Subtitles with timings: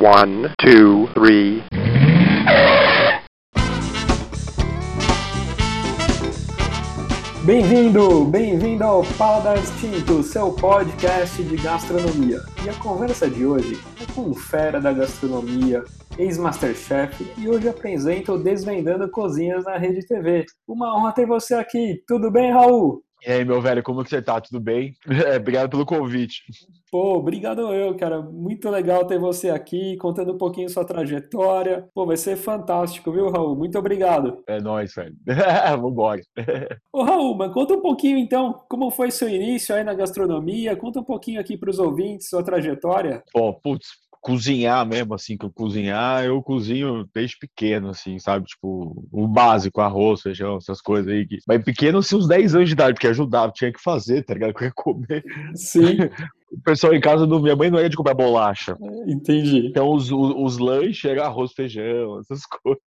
[0.00, 1.62] One, two, three.
[7.44, 12.38] Bem-vindo, bem-vindo ao Paladar Instinto, seu podcast de gastronomia.
[12.64, 15.84] E a conversa de hoje é com um fera da gastronomia,
[16.18, 20.46] ex-masterchef, e hoje apresenta o Desvendando Cozinhas na Rede TV.
[20.66, 22.02] Uma honra ter você aqui.
[22.08, 23.02] Tudo bem, Raul?
[23.26, 24.40] E aí, meu velho, como que você tá?
[24.40, 24.94] Tudo bem?
[25.26, 26.42] É, obrigado pelo convite.
[26.90, 28.20] Pô, obrigado eu, cara.
[28.20, 31.88] Muito legal ter você aqui, contando um pouquinho sua trajetória.
[31.94, 33.54] Pô, vai ser fantástico, viu, Raul?
[33.54, 34.42] Muito obrigado.
[34.48, 35.14] É nóis, velho.
[35.80, 36.20] Vambora.
[36.92, 40.74] Ô, Raul, mas conta um pouquinho então, como foi seu início aí na gastronomia?
[40.74, 43.22] Conta um pouquinho aqui para os ouvintes, sua trajetória.
[43.32, 43.86] Pô, putz,
[44.20, 48.46] cozinhar mesmo, assim, que eu cozinhar, eu cozinho desde pequeno, assim, sabe?
[48.46, 51.26] Tipo, o básico, arroz, feijão, essas coisas aí.
[51.26, 51.38] Que...
[51.46, 54.54] Mas pequeno, assim, uns 10 anos de idade, porque ajudava, tinha que fazer, tá ligado?
[54.60, 55.24] Eu ia comer.
[55.54, 55.98] Sim.
[56.50, 57.40] O pessoal em casa, do...
[57.40, 58.76] minha mãe não era de comer bolacha.
[59.06, 59.66] Entendi.
[59.66, 62.82] Então, os, os, os lanches eram arroz, feijão, essas coisas.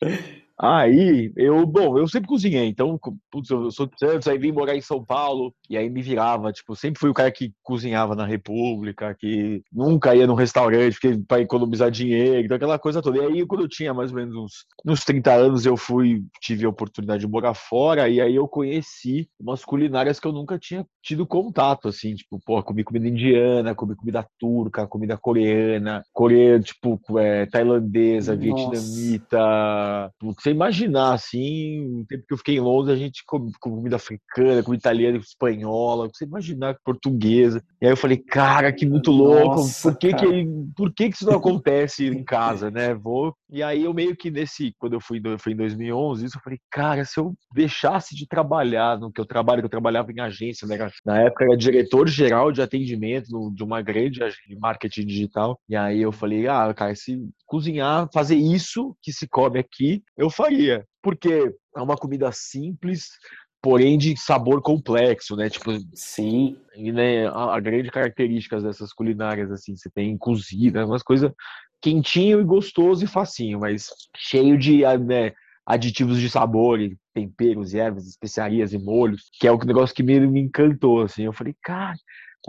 [0.58, 2.98] Aí, eu, bom, eu sempre cozinhei, então,
[3.30, 6.50] putz, eu sou de Santos, aí vim morar em São Paulo, e aí me virava,
[6.50, 11.42] tipo, sempre fui o cara que cozinhava na República, que nunca ia num restaurante para
[11.42, 13.18] economizar dinheiro, então aquela coisa toda.
[13.18, 14.52] E aí, quando eu tinha mais ou menos uns,
[14.86, 19.28] uns 30 anos, eu fui, tive a oportunidade de morar fora, e aí eu conheci
[19.38, 23.94] umas culinárias que eu nunca tinha tido contato, assim, tipo, pô, comi comida indiana, comi
[23.94, 28.42] comida turca, comida coreana, coreana, tipo, é, tailandesa, Nossa.
[28.42, 30.12] vietnamita,
[30.46, 34.62] você imaginar, assim, o tempo que eu fiquei em Londres, a gente come comida africana,
[34.62, 37.62] comida italiana, espanhola, você imaginar portuguesa.
[37.80, 41.16] E aí eu falei, cara, que muito louco, Nossa, por, que, que, por que, que
[41.16, 42.94] isso não acontece em casa, né?
[42.94, 43.34] Vou.
[43.50, 46.42] E aí eu meio que nesse, quando eu fui, eu fui em 2011, isso eu
[46.42, 50.20] falei, cara, se eu deixasse de trabalhar no que eu trabalho, que eu trabalhava em
[50.20, 50.76] agência, né?
[51.04, 55.58] Na época era diretor-geral de atendimento de uma grande de marketing digital.
[55.68, 60.28] E aí eu falei, ah, cara, se cozinhar, fazer isso que se come aqui, eu
[60.36, 60.86] faria.
[61.02, 63.10] Porque é uma comida simples,
[63.62, 65.48] porém de sabor complexo, né?
[65.48, 66.56] Tipo, sim.
[66.74, 71.32] E né, a, a grande característica dessas culinárias assim, você tem cozida, umas coisas
[71.80, 75.32] quentinho e gostoso e facinho, mas cheio de né,
[75.64, 80.02] aditivos de sabor, e temperos, e ervas, especiarias e molhos, que é o negócio que
[80.02, 81.24] me, me encantou assim.
[81.24, 81.96] Eu falei, cara,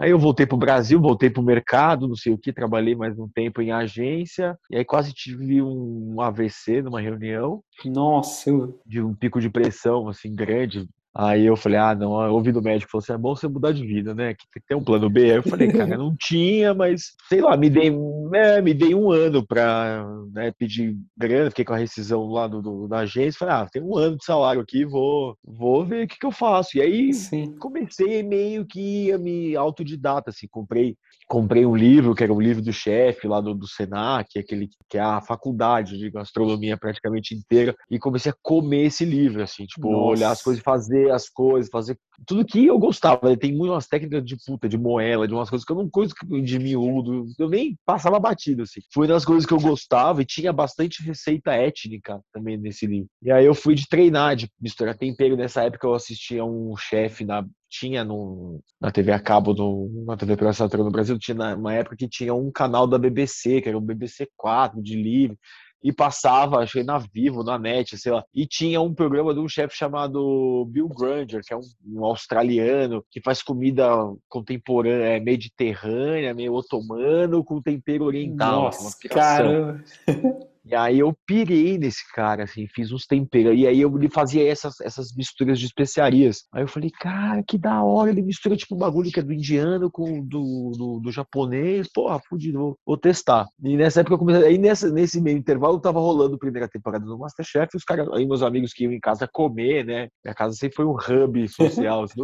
[0.00, 2.94] Aí eu voltei para o Brasil, voltei para o mercado, não sei o que, trabalhei
[2.94, 7.62] mais um tempo em agência, e aí quase tive um AVC numa reunião.
[7.84, 8.50] Nossa!
[8.86, 12.62] De um pico de pressão, assim, grande, Aí eu falei, ah, não, eu ouvi do
[12.62, 14.34] médico, falou assim, é bom você mudar de vida, né?
[14.34, 15.24] Que tem um plano B.
[15.24, 19.10] Aí eu falei, cara, não tinha, mas sei lá, me dei, né, me dei um
[19.10, 23.54] ano pra né, pedir grana, fiquei com a rescisão lá do, do, da agência, falei,
[23.54, 26.78] ah, tem um ano de salário aqui, vou, vou ver o que, que eu faço.
[26.78, 27.52] E aí Sim.
[27.58, 30.96] comecei meio que a me autodidata, assim, comprei
[31.28, 34.96] comprei um livro, que era o livro do chefe lá do, do Senac, aquele que
[34.96, 39.90] é a faculdade de gastronomia praticamente inteira, e comecei a comer esse livro, assim, tipo,
[39.90, 40.06] Nossa.
[40.06, 43.30] olhar as coisas, fazer as coisas, fazer tudo que eu gostava.
[43.30, 43.36] Né?
[43.36, 46.58] Tem muitas técnicas de puta, de moela, de umas coisas que eu não coisa de
[46.58, 48.80] miúdo, eu nem passava batido, assim.
[48.92, 53.08] Foi das coisas que eu gostava e tinha bastante receita étnica também nesse livro.
[53.22, 55.36] E aí eu fui de treinar, de misturar tempero.
[55.36, 60.16] Nessa época eu assistia um chefe na tinha no, na TV a cabo, no, na
[60.16, 63.76] TV pela no Brasil, tinha uma época que tinha um canal da BBC, que era
[63.76, 65.38] o BBC 4, de livre,
[65.82, 69.40] e passava, acho que na Vivo, na NET, sei lá, e tinha um programa de
[69.40, 73.88] um chefe chamado Bill Granger, que é um, um, australiano, que faz comida
[74.28, 78.64] contemporânea, é, mediterrânea, meio otomano, com tempero oriental.
[78.64, 79.82] Nossa, cara!
[80.68, 83.58] E aí eu pirei nesse cara, assim, fiz uns temperos.
[83.58, 86.44] E aí eu ele fazia essas, essas misturas de especiarias.
[86.52, 89.32] Aí eu falei, cara, que da hora, ele mistura tipo um bagulho que é do
[89.32, 91.88] indiano com do, do, do japonês.
[91.92, 93.46] Porra, fudido, vou, vou, testar.
[93.62, 94.46] E nessa época eu comecei.
[94.46, 98.26] Aí nessa, nesse meio intervalo tava rolando a primeira temporada do Masterchef, os caras, aí
[98.26, 100.08] meus amigos que iam em casa comer, né?
[100.22, 102.02] Minha casa sempre foi um hub social.
[102.04, 102.20] Assim,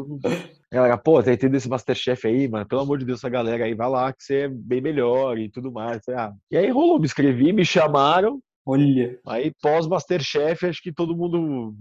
[0.75, 2.67] Galera, pô, tá entendendo esse Masterchef aí, mano?
[2.67, 5.49] Pelo amor de Deus, essa galera aí, vai lá que você é bem melhor e
[5.49, 6.03] tudo mais.
[6.51, 9.19] E aí rolou, me inscrevi, me chamaram, Olha.
[9.27, 11.75] Aí pós-Masterchef, acho que todo mundo,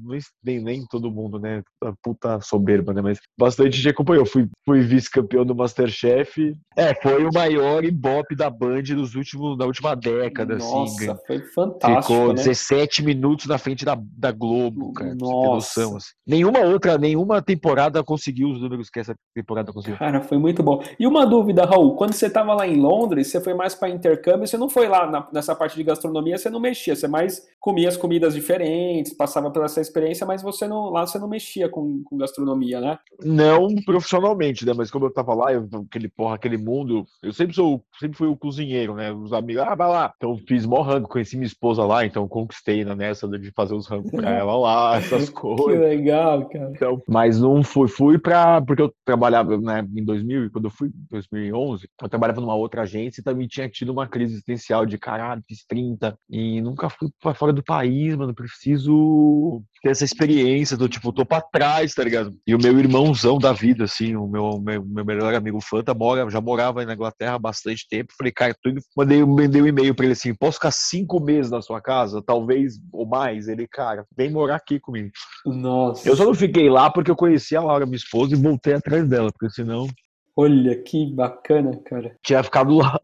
[0.44, 1.62] nem, nem todo mundo, né?
[1.83, 3.01] A puta soberba, né?
[3.01, 4.25] Mas bastante gente acompanhou.
[4.25, 6.56] Fui, fui vice-campeão do Masterchef.
[6.75, 11.21] É, foi o maior ibope da Band dos últimos, da última década, assim, Nossa, assim.
[11.25, 12.01] foi fantástico.
[12.01, 12.33] Ficou né?
[12.35, 15.15] 17 minutos na frente da, da Globo, cara.
[15.15, 15.81] Nossa.
[15.81, 16.09] Noção, assim.
[16.27, 19.97] Nenhuma outra, nenhuma temporada conseguiu os números que essa temporada conseguiu.
[19.97, 20.83] Cara, foi muito bom.
[21.00, 24.47] E uma dúvida, Raul, quando você tava lá em Londres, você foi mais para intercâmbio,
[24.47, 27.88] você não foi lá na, nessa parte de gastronomia, você não mexia, você mais comia
[27.88, 32.04] as comidas diferentes, passava pela essa experiência, mas você não, lá você não mexia com,
[32.04, 33.00] com gastronomia, né?
[33.24, 34.74] Não profissionalmente, né?
[34.75, 38.28] Mas como eu tava lá, eu, aquele porra, aquele mundo, eu sempre sou, sempre fui
[38.28, 39.14] o cozinheiro, né?
[39.14, 40.14] Os amigos, ah, vai lá.
[40.18, 43.88] Então fiz mó rango, conheci minha esposa lá, então conquistei né, nessa de fazer os
[43.88, 45.66] rangos pra ela lá, essas coisas.
[45.66, 46.69] que legal, cara.
[46.76, 50.90] Então, mas não fui, fui pra, porque eu trabalhava, né, em 2000, quando eu fui
[50.90, 54.98] em 2011, eu trabalhava numa outra agência e também tinha tido uma crise existencial de
[54.98, 60.77] caralho, fiz 30 e nunca fui pra fora do país, mano, preciso ter essa experiência,
[60.77, 62.33] do tipo, tô pra trás, tá ligado?
[62.48, 66.30] E o meu irmãozão da vida, assim, o meu, meu, meu melhor amigo Fanta, mora,
[66.30, 70.06] já morava na Inglaterra há bastante tempo, falei, cara, tudo, mandei, mandei um e-mail pra
[70.06, 72.24] ele assim, posso ficar cinco meses na sua casa?
[72.25, 75.09] Talvez, ou mais, ele, cara, vem morar aqui comigo.
[75.45, 76.07] Nossa.
[76.07, 79.07] Eu só não fiquei lá porque eu conheci a Laura, minha esposa, e voltei atrás
[79.07, 79.88] dela, porque senão
[80.35, 82.15] Olha que bacana, cara.
[82.24, 83.00] tinha ficado lá.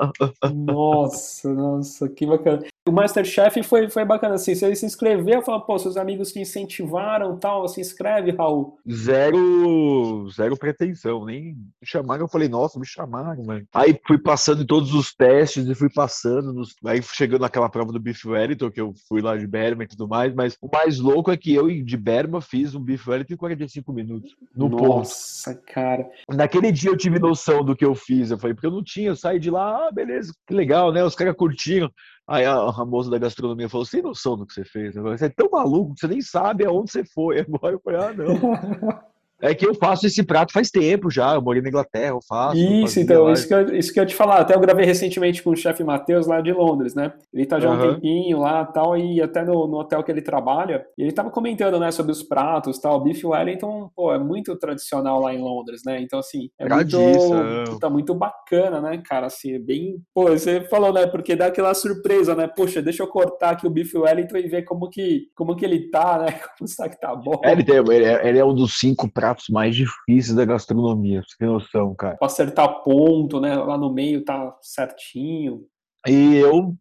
[0.51, 2.63] Nossa, nossa, que bacana.
[2.87, 7.37] O Masterchef foi, foi bacana, assim, você se inscreveu, falou, pô, seus amigos te incentivaram
[7.37, 8.79] tal, se inscreve, Raul.
[8.89, 13.63] Zero, zero pretensão, nem me chamaram, eu falei, nossa, me chamaram, mano.
[13.75, 16.75] Aí fui passando em todos os testes e fui passando, nos...
[16.83, 20.07] aí chegando naquela prova do Beef Wellington, que eu fui lá de Berma e tudo
[20.07, 23.37] mais, mas o mais louco é que eu de Berma fiz um Beef Wellington em
[23.37, 24.87] 45 minutos, no ponto.
[24.99, 26.09] Nossa, cara.
[26.27, 29.09] Naquele dia eu tive noção do que eu fiz, eu falei, porque eu não tinha,
[29.09, 31.91] eu saí de lá, ah, beleza, que legal, né, os caras curtiram.
[32.27, 34.93] Aí a, a moça da gastronomia falou: tem noção do que você fez?
[34.93, 37.39] Você é tão maluco que você nem sabe aonde você foi.
[37.41, 38.99] Agora eu falei: Ah, não.
[39.41, 41.33] É que eu faço esse prato faz tempo já.
[41.33, 42.57] Eu morei na Inglaterra, eu faço.
[42.57, 44.39] eu Isso, fazia então, isso que, eu, isso que eu te falar.
[44.39, 47.13] Até eu gravei recentemente com o chefe Matheus lá de Londres, né?
[47.33, 50.21] Ele tá já há um tempinho lá tal, e até no, no hotel que ele
[50.21, 50.85] trabalha.
[50.97, 52.97] E ele tava comentando, né, sobre os pratos tal.
[52.97, 56.01] O Beef Wellington, pô, é muito tradicional lá em Londres, né?
[56.01, 59.27] Então, assim, é muito, tá muito bacana, né, cara?
[59.27, 60.01] Assim, é bem.
[60.13, 61.07] Pô, você falou, né?
[61.07, 62.47] Porque dá aquela surpresa, né?
[62.47, 65.89] Poxa, deixa eu cortar aqui o Beef Wellington e ver como que, como que ele
[65.89, 66.39] tá, né?
[66.59, 67.39] Como será que tá bom?
[67.43, 71.21] É, ele, tem, ele, é, ele é um dos cinco pratos mais difíceis da gastronomia,
[71.21, 72.17] você tem noção, cara.
[72.17, 73.55] Pra acertar ponto, né?
[73.55, 75.65] Lá no meio tá certinho.
[76.07, 76.75] E eu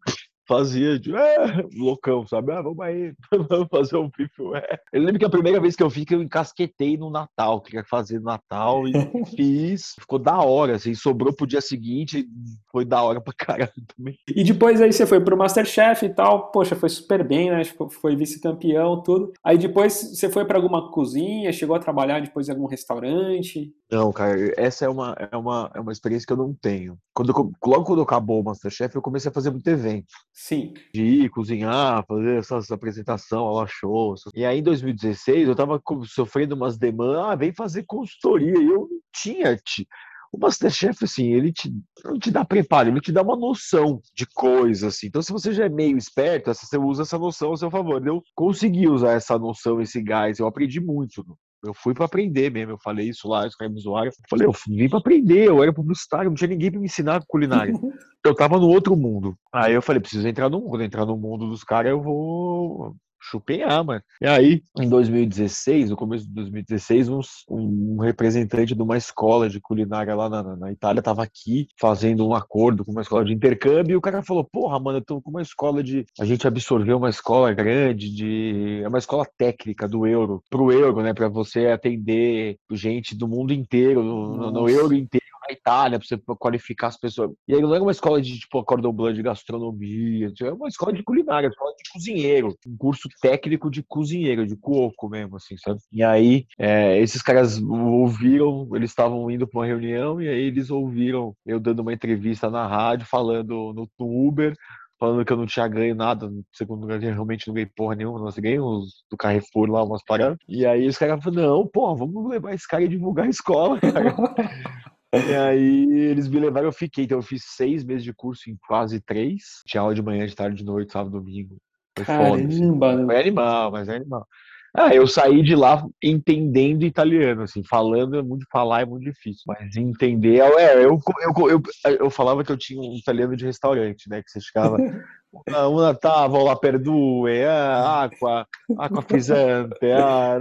[0.49, 2.53] fazia, tipo, é, loucão, sabe?
[2.53, 3.13] Ah, vamos aí,
[3.49, 4.43] vamos fazer um bife.
[4.43, 4.67] ué.
[4.93, 7.85] Eu lembro que a primeira vez que eu fiz, que eu encasquetei no Natal, queria
[7.85, 8.93] fazer no Natal e
[9.37, 9.95] fiz.
[10.01, 12.27] Ficou da hora, assim, sobrou pro dia seguinte,
[12.73, 14.19] foi da hora pra caralho também.
[14.35, 17.63] E depois aí você foi pro Masterchef e tal, poxa, foi super bem, né?
[17.63, 19.33] Tipo, Foi vice-campeão, tudo.
[19.45, 23.73] Aí depois você foi pra alguma cozinha, chegou a trabalhar depois em algum restaurante.
[23.91, 26.99] Não, cara, essa é uma, é uma, é uma experiência que eu não tenho.
[27.15, 30.07] Quando eu- logo quando acabou o Masterchef, eu comecei a fazer muito evento.
[30.41, 30.73] Sim.
[30.95, 34.15] de ir cozinhar, fazer essas apresentação, aula show.
[34.15, 38.57] essas- E aí em 2016 eu tava sofrendo umas demandas, ah, vem fazer consultoria.
[38.57, 39.57] E eu não tinha.
[39.57, 39.87] ti-
[40.33, 41.73] O Masterchef, assim, ele te,
[42.05, 45.07] não te dá preparo, ele te dá uma noção de coisa, assim.
[45.09, 48.07] Então, se você já é meio esperto, você usa essa noção a seu favor.
[48.07, 51.25] Eu consegui usar essa noção, esse gás, eu aprendi muito.
[51.65, 54.07] Eu fui para aprender mesmo, eu falei isso lá, me zoaram.
[54.07, 57.25] Eu falei, eu vim para aprender, eu era publicitário, não tinha ninguém para me ensinar
[57.27, 57.73] culinária.
[58.25, 59.37] eu tava no outro mundo.
[59.53, 63.85] Aí eu falei, preciso entrar no mundo, entrar no mundo dos caras, eu vou chupenhar,
[63.85, 64.03] mano.
[64.21, 69.49] E aí, em 2016, no começo de 2016, uns- um, um representante de uma escola
[69.49, 73.33] de culinária lá na, na- Itália tava aqui fazendo um acordo com uma escola de
[73.33, 76.05] intercâmbio e o cara falou, porra, mano, eu tô com uma escola de...
[76.21, 78.81] A gente absorveu uma escola grande de...
[78.85, 83.53] É uma escola técnica do euro, pro euro, né, pra você atender gente do mundo
[83.53, 87.31] inteiro, no, no- euro inteiro na Itália, pra você qualificar as pessoas.
[87.47, 91.03] E aí não era uma escola de, tipo, cordon de gastronomia, é uma escola de
[91.03, 95.81] culinária, uma escola de cozinheiro, um curso técnico de cozinheiro, de cuoco mesmo, assim, sabe?
[95.93, 100.71] E aí, é, esses caras ouviram, eles estavam indo pra uma reunião, e aí eles
[100.71, 103.89] ouviram eu dando uma entrevista na rádio, falando no,
[104.29, 104.55] Uber,
[104.99, 108.37] falando que eu não tinha ganho nada, segundo lugar, realmente não ganhei porra nenhuma, nós
[108.37, 110.39] ganhamos do Carrefour lá umas paradas.
[110.49, 113.79] E aí os caras falaram, não, porra, vamos levar esse cara e divulgar a escola,
[113.81, 114.15] cara.
[115.15, 117.05] E aí eles me levaram, eu fiquei.
[117.05, 119.63] Então eu fiz seis meses de curso em quase três.
[119.67, 121.57] Tinha aula de manhã, de tarde, de noite, sábado, domingo.
[121.97, 122.45] Foi foda.
[122.45, 122.61] assim.
[122.61, 123.05] Caramba, né?
[123.07, 124.27] Foi animal, mas é animal.
[124.75, 129.43] Ah, eu saí de lá entendendo italiano, assim, falando é muito falar é muito difícil,
[129.47, 131.63] mas entender, é, eu, eu, eu,
[131.99, 134.77] eu falava que eu tinha um italiano de restaurante, né, que você ficava,
[135.31, 140.39] una, tavola per due, ah, acqua, acqua frizzante, ah,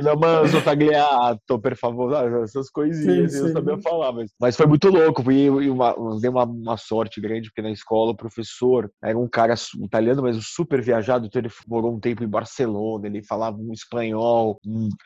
[0.00, 4.66] la manzo tagliato, per favore, ah, essas coisinhas, Sim, eu sabia falar, mas, mas foi
[4.66, 9.18] muito louco, e uma, dei uma, uma sorte grande, porque na escola o professor era
[9.18, 13.58] um cara italiano, mas super viajado, então ele morou um tempo em Barcelona, ele falava
[13.58, 14.58] um espanhol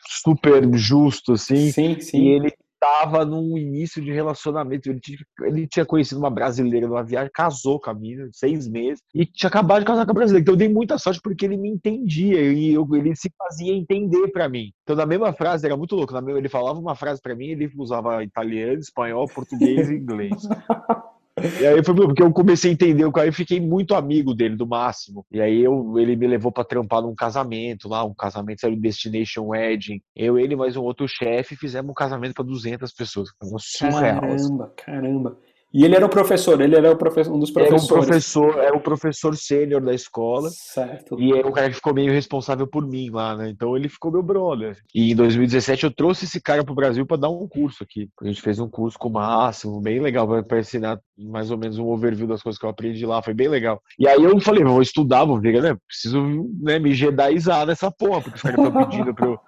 [0.07, 2.29] super justo, assim, Sim, e sim.
[2.29, 4.89] ele tava num início de relacionamento.
[4.89, 9.03] Ele tinha, ele tinha conhecido uma brasileira numa viagem, casou com a mina, seis meses,
[9.15, 10.43] e tinha acabado de casar com a brasileira.
[10.43, 14.29] Então eu dei muita sorte porque ele me entendia e eu, ele se fazia entender
[14.29, 14.73] para mim.
[14.83, 16.15] Então, na mesma frase, era muito louco.
[16.15, 20.31] Na mesma, ele falava uma frase para mim, ele usava italiano, espanhol, português e inglês.
[21.39, 24.57] E aí foi porque eu comecei a entender o cara e fiquei muito amigo dele,
[24.57, 25.25] do máximo.
[25.31, 29.47] E aí eu, ele me levou para trampar num casamento lá, um casamento, o Destination
[29.49, 30.03] Wedding.
[30.15, 33.31] Eu, ele mais um outro chefe fizemos um casamento para 200 pessoas.
[33.59, 34.21] Surreal.
[34.21, 35.39] Caramba, caramba.
[35.73, 37.89] E ele era o professor, ele era o professor, um dos professores.
[37.91, 40.51] Era um professor, era o professor sênior da escola.
[40.51, 41.21] Certo.
[41.21, 43.51] E é o cara que ficou meio responsável por mim lá, né?
[43.51, 44.77] Então ele ficou meu brother.
[44.93, 48.09] E em 2017 eu trouxe esse cara pro Brasil para dar um curso aqui.
[48.21, 51.79] A gente fez um curso com o Máximo, bem legal, para ensinar mais ou menos
[51.79, 53.81] um overview das coisas que eu aprendi lá, foi bem legal.
[53.99, 55.77] E aí eu falei, vou estudar, vou ver, né?
[55.87, 56.21] Preciso
[56.61, 59.41] né, me jedaizar nessa porra, porque os caras estão pedindo pra eu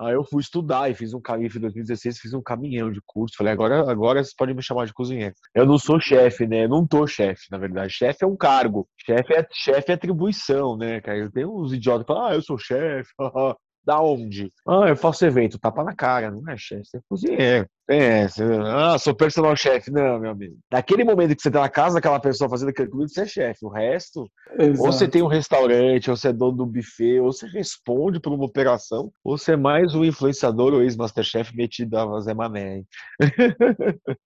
[0.00, 3.36] Aí eu fui estudar e fiz um caminho, em 2016 fiz um caminhão de curso.
[3.36, 5.34] Falei, agora, agora vocês podem me chamar de cozinheiro.
[5.54, 6.64] Eu não sou chefe, né?
[6.64, 7.92] Eu não tô chefe, na verdade.
[7.92, 8.88] Chefe é um cargo.
[8.96, 11.30] Chefe é, chefe é atribuição, né, cara?
[11.30, 13.10] Tenho uns idiotas que falam, ah, eu sou chefe.
[13.82, 14.52] Da onde?
[14.68, 17.66] Ah, eu faço evento, tapa na cara, não é chefe, é cozinheiro.
[17.90, 18.44] É, você...
[18.66, 19.90] ah, sou personal chefe.
[19.90, 20.56] Não, meu amigo.
[20.70, 23.66] Naquele momento que você tá na casa daquela pessoa fazendo aquele comida, você é chefe.
[23.66, 24.80] O resto, Exato.
[24.80, 28.32] ou você tem um restaurante, ou você é dono do buffet, ou você responde por
[28.32, 32.84] uma operação, ou você é mais um influenciador ou ex-masterchef metido a Zé Mané.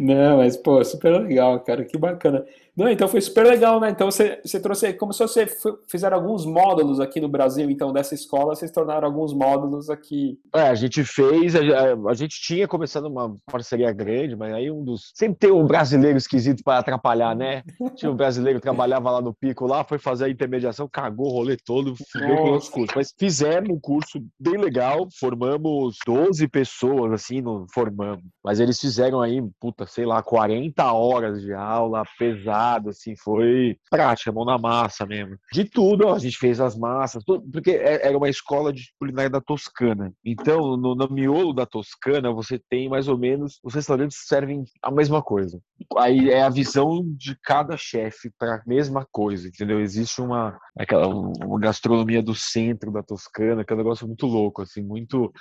[0.00, 2.44] Não, mas, pô, super legal, cara, que bacana.
[2.74, 3.90] Não, então foi super legal, né?
[3.90, 5.46] Então você, você trouxe, como se você
[5.90, 10.38] fizer alguns módulos aqui no Brasil, então, dessa escola, vocês tornaram alguns módulos aqui.
[10.54, 11.60] É, a gente fez, a,
[12.08, 15.12] a gente tinha começado uma parceria grande, mas aí um dos.
[15.14, 17.62] Sempre tem um brasileiro esquisito para atrapalhar, né?
[17.96, 21.32] Tinha um brasileiro que trabalhava lá no pico lá, foi fazer a intermediação, cagou o
[21.32, 22.94] rolê todo, fudeu com os cursos.
[22.94, 28.24] Mas fizemos um curso bem legal, formamos 12 pessoas, assim, no, formamos.
[28.44, 34.32] Mas eles fizeram aí, puta, sei lá, 40 horas de aula pesada assim, foi prática,
[34.32, 35.36] mão na massa mesmo.
[35.52, 38.84] De tudo, ó, a gente fez as massas, tudo, porque é, era uma escola de
[38.98, 40.12] culinária da Toscana.
[40.24, 44.90] Então, no, no miolo da Toscana, você tem mais ou menos, os restaurantes servem a
[44.90, 45.60] mesma coisa.
[45.96, 49.80] Aí é a visão de cada chefe para a mesma coisa, entendeu?
[49.80, 54.62] Existe uma, aquela, uma gastronomia do centro da Toscana, que é um negócio muito louco,
[54.62, 55.32] assim, muito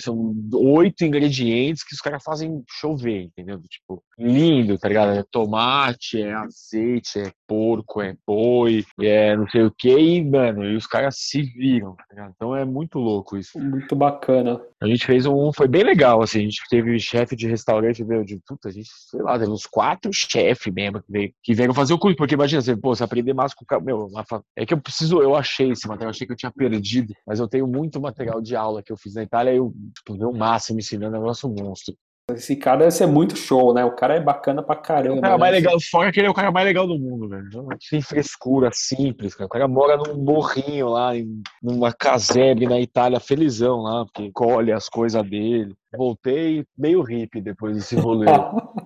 [0.00, 3.60] são oito ingredientes que os caras fazem chover, entendeu?
[3.68, 5.12] Tipo, lindo, tá ligado?
[5.12, 10.64] É tomate, é azeite, é porco, é boi, é não sei o que, e, mano,
[10.64, 12.32] e os caras se viram, tá ligado?
[12.34, 13.58] Então é muito louco isso.
[13.58, 14.60] Muito bacana.
[14.80, 18.24] A gente fez um, foi bem legal, assim, a gente teve chefe de restaurante, veio
[18.24, 21.74] de puta, a gente, sei lá, teve uns quatro chefes mesmo que, veio, que vieram
[21.74, 24.08] fazer o curso, porque imagina, você, pô, você aprender mais com o meu,
[24.56, 27.48] é que eu preciso, eu achei esse material, achei que eu tinha perdido, mas eu
[27.48, 30.78] tenho muito material de aula que eu fiz na Itália, eu, tipo, deu o máximo
[30.78, 31.94] ensinando, é um negócio monstro.
[32.30, 33.84] Esse cara deve ser muito show, né?
[33.84, 35.18] O cara é bacana pra caramba.
[35.18, 35.40] O cara né?
[35.40, 37.48] mais legal, fora que ele é o cara mais legal do mundo, velho.
[37.80, 39.46] Sem frescura, simples, cara.
[39.46, 44.72] O cara mora num morrinho lá, em, numa casebre na Itália, felizão lá, porque colhe
[44.72, 45.74] as coisas dele.
[45.94, 48.26] Voltei meio hippie depois desse rolê.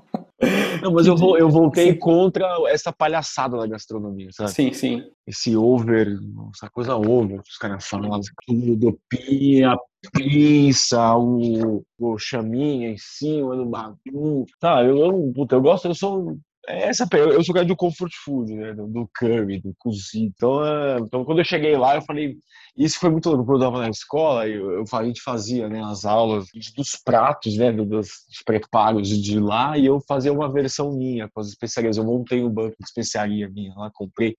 [0.86, 1.98] Não, mas eu, vou, eu voltei sim.
[1.98, 4.52] contra essa palhaçada da gastronomia, sabe?
[4.52, 5.02] Sim, sim.
[5.26, 6.16] Esse over,
[6.54, 9.76] essa coisa over, os caras falam, tudo, pinha,
[10.12, 14.46] pinça, o, o chaminha em cima do bagulho.
[14.60, 18.52] Tá, eu, eu, puta, eu gosto, eu sou essa eu sou cara do comfort food,
[18.52, 18.74] né?
[18.74, 20.32] Do curry, do cozido.
[20.36, 22.36] Então, é, então, quando eu cheguei lá, eu falei.
[22.76, 23.44] Isso foi muito louco.
[23.44, 26.46] Quando eu estava na escola, eu, eu, a gente fazia né, as aulas
[26.76, 27.72] dos pratos, né?
[27.72, 28.10] Dos, dos,
[28.44, 31.96] preparos de lá, e eu fazia uma versão minha com as especiarias.
[31.96, 34.36] Eu montei um banco de especiaria minha lá, comprei.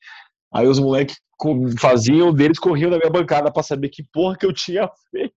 [0.54, 1.18] Aí os moleques
[1.80, 5.34] faziam, deles corriam na minha bancada para saber que porra que eu tinha feito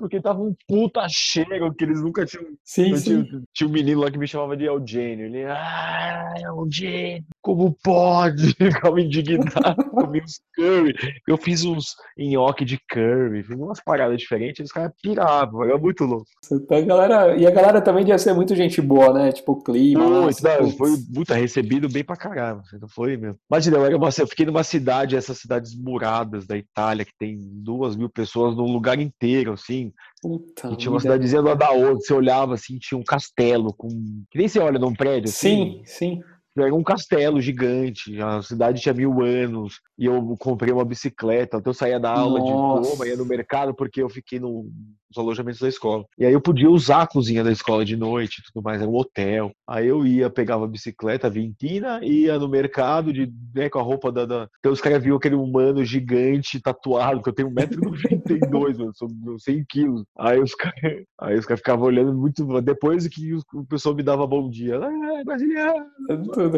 [0.00, 2.46] porque tava um puta cheiro que eles nunca tinham.
[2.64, 3.24] Sim, sim.
[3.24, 5.26] Tinha, tinha, um menino lá que me chamava de Eugênio.
[5.26, 8.54] Ele, ah, Eugênio, como pode?
[8.56, 10.94] Ficava indignado, comi uns curry.
[11.28, 16.04] Eu fiz uns nhoque de curry, fiz umas paradas diferentes, os caras piravam, era muito
[16.04, 16.26] louco.
[16.50, 19.32] Então, a galera, e a galera também devia ser muito gente boa, né?
[19.32, 20.08] Tipo, o clima.
[20.08, 22.62] Muito, não, foi muito recebido bem pra caramba.
[22.80, 23.38] Não foi mesmo.
[23.50, 27.38] Imagina, eu, era uma, eu fiquei numa cidade, essas cidades muradas da Itália, que tem
[27.38, 29.89] duas mil pessoas num lugar inteiro, assim
[30.20, 33.72] Puta e tinha uma cidadezinha do lado da outra, você olhava assim, tinha um castelo
[33.74, 33.88] com.
[34.30, 35.82] Que nem você olha num prédio assim.
[35.82, 36.20] Sim, sim.
[36.62, 41.70] Era um castelo gigante, a cidade tinha mil anos, e eu comprei uma bicicleta, então
[41.70, 42.82] eu saía da aula Nossa.
[42.82, 44.64] de idioma, ia no mercado, porque eu fiquei no,
[45.10, 46.04] nos alojamentos da escola.
[46.18, 48.90] E aí eu podia usar a cozinha da escola de noite e tudo mais, era
[48.90, 49.50] um hotel.
[49.68, 54.12] Aí eu ia, pegava a bicicleta, vintina, ia no mercado de, né, com a roupa
[54.12, 54.24] da.
[54.24, 54.48] da...
[54.60, 59.64] Então os caras viam aquele humano gigante tatuado, que eu tenho 1,92m, mano, sou 100
[59.68, 60.04] quilos.
[60.18, 60.70] Aí os caras
[61.20, 62.60] aí os caras ficavam olhando muito.
[62.60, 64.78] Depois que o pessoal me dava bom dia.
[64.78, 65.74] Ah, brasileiro!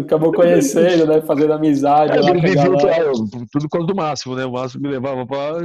[0.00, 1.20] Acabou conhecendo, né?
[1.22, 2.16] Fazendo amizade.
[2.16, 3.12] É, lá, é,
[3.50, 4.44] tudo quanto do máximo, né?
[4.44, 5.58] O máximo me levava pra.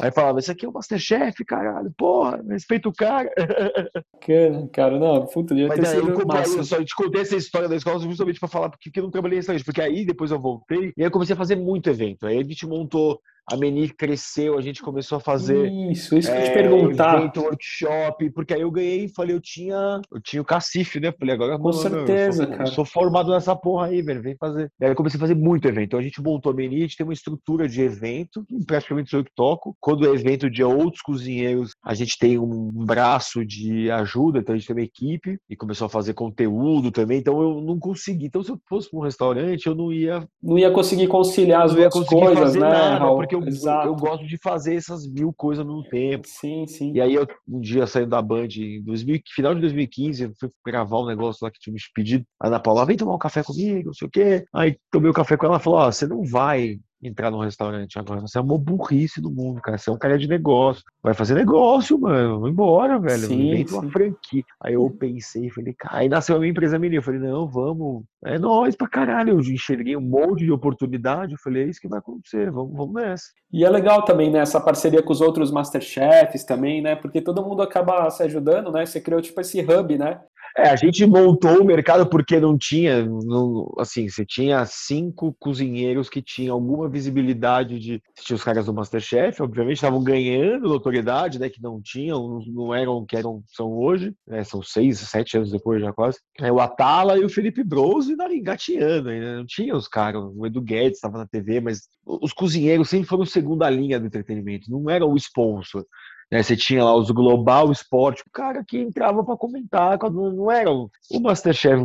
[0.00, 3.30] Aí falava, esse aqui é o Masterchef, caralho, porra, respeita o cara.
[4.24, 6.56] Cara, cara, não, puta, devia Mas ter sido eu, massa.
[6.56, 9.36] eu só te contei essa história da escola justamente pra falar porque eu não trabalhei
[9.36, 12.24] em restaurante, porque aí depois eu voltei e aí eu comecei a fazer muito evento.
[12.24, 13.20] Aí a gente montou
[13.50, 17.18] a Meni cresceu, a gente começou a fazer isso, isso que eu te é, perguntar.
[17.18, 21.12] Evento, workshop, porque aí eu ganhei, falei, eu tinha, eu tinha o cacife, né?
[21.12, 22.68] Falei, agora com certeza, eu sou, cara.
[22.68, 24.70] Eu sou formado nessa porra aí, velho, vem fazer.
[24.80, 25.84] Aí eu comecei a fazer muito evento.
[25.84, 29.10] Então a gente montou a Meni, a gente tem uma estrutura de evento, que praticamente
[29.10, 29.76] sou eu que toco.
[29.80, 34.58] Quando é evento de outros cozinheiros, a gente tem um braço de ajuda, então a
[34.58, 37.18] gente tem uma equipe e começou a fazer conteúdo também.
[37.18, 38.26] Então eu não consegui.
[38.26, 41.74] Então se eu fosse para um restaurante, eu não ia não ia conseguir conciliar as
[41.74, 42.60] duas coisas, né?
[42.60, 43.04] Nada,
[43.40, 46.26] porque eu, eu, gosto de fazer essas mil coisas no tempo.
[46.26, 46.92] Sim, sim.
[46.92, 50.50] E aí, eu, um dia saindo da Band, em 2000, final de 2015, eu fui
[50.66, 52.24] gravar um negócio lá que tinha me pedido.
[52.40, 54.44] A Ana Paula, vem tomar um café comigo, não sei o quê.
[54.54, 57.30] Aí tomei o um café com ela e falou: Ó, oh, você não vai entrar
[57.30, 58.20] num restaurante agora.
[58.20, 59.76] Você é uma burrice do mundo, cara.
[59.76, 60.82] Você é um cara de negócio.
[61.02, 62.40] Vai fazer negócio, mano.
[62.40, 63.26] Vai embora, velho.
[63.26, 64.44] Sim, uma franquia.
[64.60, 67.00] Aí eu pensei, falei, cara, aí nasceu a minha empresa menina.
[67.00, 68.04] Eu falei, não, vamos.
[68.24, 69.30] É nóis pra caralho.
[69.30, 71.32] Eu enxerguei um monte de oportunidade.
[71.32, 72.50] Eu falei, é isso que vai acontecer.
[72.50, 73.24] Vamos, vamos nessa.
[73.52, 74.38] E é legal também, né?
[74.38, 76.94] Essa parceria com os outros Masterchefs também, né?
[76.94, 78.86] Porque todo mundo acaba se ajudando, né?
[78.86, 80.20] Você criou tipo esse hub, né?
[80.56, 86.10] É, a gente montou o mercado porque não tinha, não, assim, você tinha cinco cozinheiros
[86.10, 91.48] que tinham alguma visibilidade de tinha os caras do Masterchef, obviamente estavam ganhando notoriedade, né,
[91.48, 95.80] que não tinham, não eram que eram são hoje, né, são seis, sete anos depois
[95.80, 96.18] já quase.
[96.38, 100.60] É, o Atala e o Felipe Brose engateando, ainda não tinha os caras, o Edu
[100.60, 105.06] Guedes estava na TV, mas os cozinheiros sempre foram segunda linha do entretenimento, não era
[105.06, 105.84] o sponsor.
[106.32, 106.42] Né?
[106.42, 110.88] Você tinha lá os Global Esporte, o cara que entrava para comentar, não era o
[111.20, 111.84] Masterchef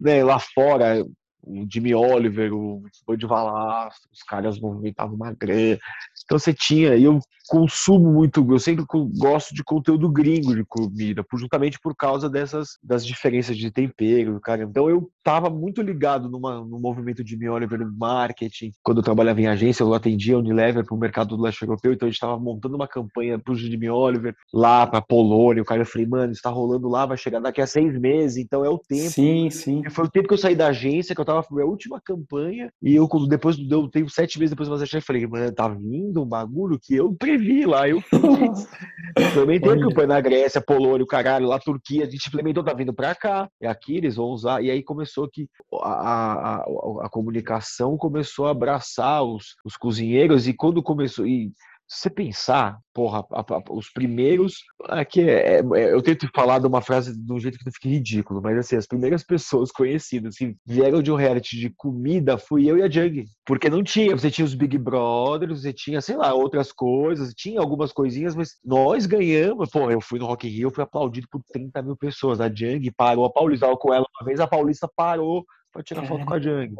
[0.00, 1.04] né, lá fora,
[1.46, 5.78] o Jimmy Oliver, o Bud Valas, os caras movimentavam uma grana.
[6.24, 8.84] Então você tinha, e eu consumo muito, eu sempre
[9.18, 14.62] gosto de conteúdo gringo de comida, justamente por causa dessas das diferenças de tempero, cara.
[14.62, 18.72] Então eu tava muito ligado numa, no movimento de Jimmy Oliver no marketing.
[18.82, 21.92] Quando eu trabalhava em agência, eu atendia a Unilever para o mercado do leste europeu,
[21.92, 25.62] então a gente estava montando uma campanha para o Jimmy Oliver lá para Polônia.
[25.62, 28.64] O cara eu falei, mano, está rolando lá, vai chegar daqui a seis meses, então
[28.64, 29.10] é o tempo.
[29.10, 29.82] Sim, sim.
[29.86, 32.00] E foi o tempo que eu saí da agência, que eu tava na minha última
[32.00, 36.22] campanha, e eu depois deu tempo sete meses depois do Masterchef, falei, mano, tá vindo
[36.22, 38.02] um bagulho que eu previ lá, eu.
[39.34, 42.92] Também tem campanha na Grécia, Polônia, o caralho, lá Turquia, a gente implementou, tá vindo
[42.92, 45.48] para cá, e aqui eles vão usar, e aí começou que
[45.82, 46.64] a, a,
[47.02, 51.52] a, comunicação começou a abraçar os, os cozinheiros, e quando começou, e
[51.94, 54.56] se você pensar, porra, a, a, os primeiros.
[54.88, 57.72] Aqui é, é, é, eu tento falar de uma frase de um jeito que não
[57.72, 62.36] fique ridículo, mas assim, as primeiras pessoas conhecidas que vieram de um reality de comida
[62.36, 63.24] fui eu e a Jung.
[63.46, 67.60] Porque não tinha, você tinha os Big Brothers, você tinha, sei lá, outras coisas, tinha
[67.60, 69.70] algumas coisinhas, mas nós ganhamos.
[69.70, 72.40] Pô, eu fui no Rock in Rio, fui aplaudido por 30 mil pessoas.
[72.40, 75.44] A Jung parou, a Paulista com ela uma vez, a Paulista parou
[75.74, 76.72] para tirar é, foto com a Jang.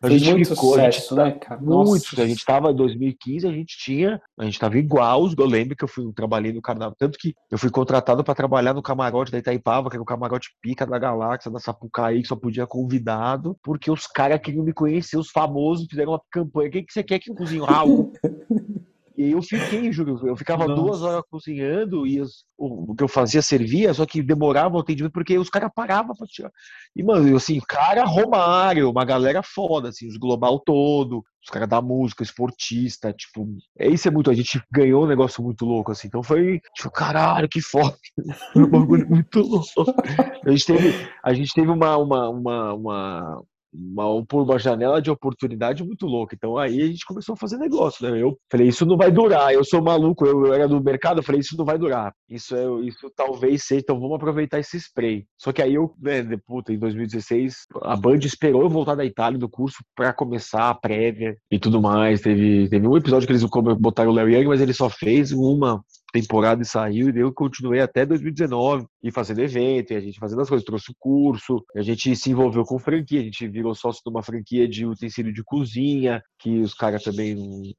[0.00, 1.60] A gente muito ficou, sucesso, a gente, né, cara?
[1.60, 2.20] Muito.
[2.20, 5.28] A gente estava em 2015, a gente tinha, a gente estava igual.
[5.38, 8.72] Eu lembro que eu fui trabalhei no carnaval, tanto que eu fui contratado para trabalhar
[8.72, 12.34] no camarote da Itaipava, que era o camarote pica da galáxia, da Sapucaí, que só
[12.34, 16.70] podia convidado, porque os caras queriam me conhecer, os famosos fizeram uma campanha.
[16.70, 17.62] Quem que você quer que eu cozinhe?
[17.62, 18.12] Raul.
[19.22, 20.82] E eu fiquei, Júlio, eu ficava Nossa.
[20.82, 24.80] duas horas cozinhando e os, o, o, que eu fazia servia, só que demorava o
[24.80, 26.50] atendimento porque os caras paravam pra tirar.
[26.94, 31.80] E, mano, assim, cara Romário, uma galera foda, assim, os global todo, os caras da
[31.80, 36.08] música, esportista, tipo, é isso é muito, a gente ganhou um negócio muito louco, assim,
[36.08, 37.96] então foi, tipo, caralho, que foda,
[38.56, 39.94] um bagulho muito louco.
[40.44, 45.10] A gente teve, a gente teve uma, uma, uma, uma uma, por uma janela de
[45.10, 46.34] oportunidade muito louca.
[46.34, 48.20] Então aí a gente começou a fazer negócio, né?
[48.20, 49.52] Eu falei, isso não vai durar.
[49.52, 52.12] Eu sou maluco, eu era do mercado, eu falei, isso não vai durar.
[52.28, 55.24] Isso é, isso talvez seja, então vamos aproveitar esse spray.
[55.38, 59.38] Só que aí eu, né, puta, em 2016, a Band esperou eu voltar da Itália
[59.38, 62.20] do curso para começar a prévia e tudo mais.
[62.20, 63.44] Teve, teve um episódio que eles
[63.78, 65.82] botaram o Larry Young, mas ele só fez uma
[66.12, 70.42] temporada e saiu, e eu continuei até 2019 e fazendo evento, e a gente fazendo
[70.42, 74.02] as coisas, trouxe o curso, a gente se envolveu com franquia, a gente virou sócio
[74.04, 77.74] de uma franquia de utensílio de cozinha, que os caras também.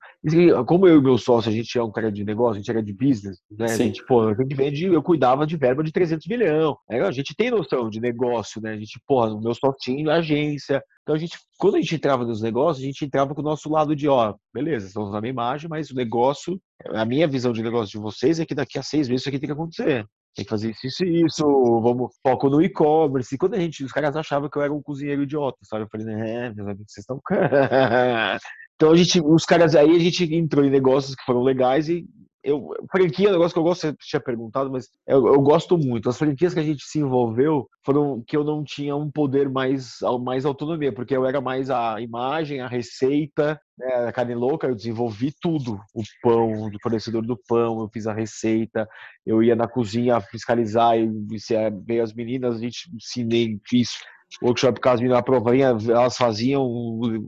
[0.66, 2.82] Como eu e meu sócio, a gente é um cara de negócio, a gente era
[2.82, 3.68] de business, né?
[3.68, 3.74] Sim.
[3.74, 6.76] A gente, pô, a gente vende, eu cuidava de verba de 300 milhões.
[6.90, 8.72] A gente tem noção de negócio, né?
[8.72, 12.26] A gente, porra, o meu sócio tinha agência, então a gente, quando a gente entrava
[12.26, 15.32] nos negócios, a gente entrava com o nosso lado de, ó, beleza, estamos na minha
[15.32, 18.84] imagem, mas o negócio, a minha visão de negócio de vocês é que daqui a
[18.84, 20.06] seis meses isso aqui tem que acontecer.
[20.34, 21.44] Tem que fazer isso, isso isso,
[21.82, 23.36] vamos, foco no e-commerce.
[23.36, 25.84] E quando a gente, os caras achavam que eu era um cozinheiro idiota, sabe?
[25.84, 27.22] Eu falei, né, meus amigos, vocês estão.
[28.76, 32.08] então a gente, os caras aí, a gente entrou em negócios que foram legais e
[32.44, 35.78] eu, franquia é um negócio que eu gosto, você tinha perguntado, mas eu, eu, gosto
[35.78, 36.10] muito.
[36.10, 39.98] As franquias que a gente se envolveu foram que eu não tinha um poder mais,
[40.22, 44.76] mais autonomia, porque eu era mais a imagem, a receita, né, a carne louca, eu
[44.76, 45.80] desenvolvi tudo.
[45.94, 48.88] O pão, o fornecedor do pão, eu fiz a receita,
[49.26, 51.56] eu ia na cozinha fiscalizar, e se
[51.86, 53.98] veio as meninas, a gente ensinei, fiz
[54.42, 55.60] workshop com as meninas aprovavam,
[55.92, 57.28] elas faziam o,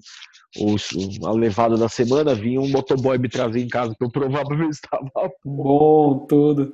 [0.58, 4.74] o, a levada da semana, vinha um motoboy me trazer em casa que eu provavelmente
[4.84, 6.74] estava bom tudo.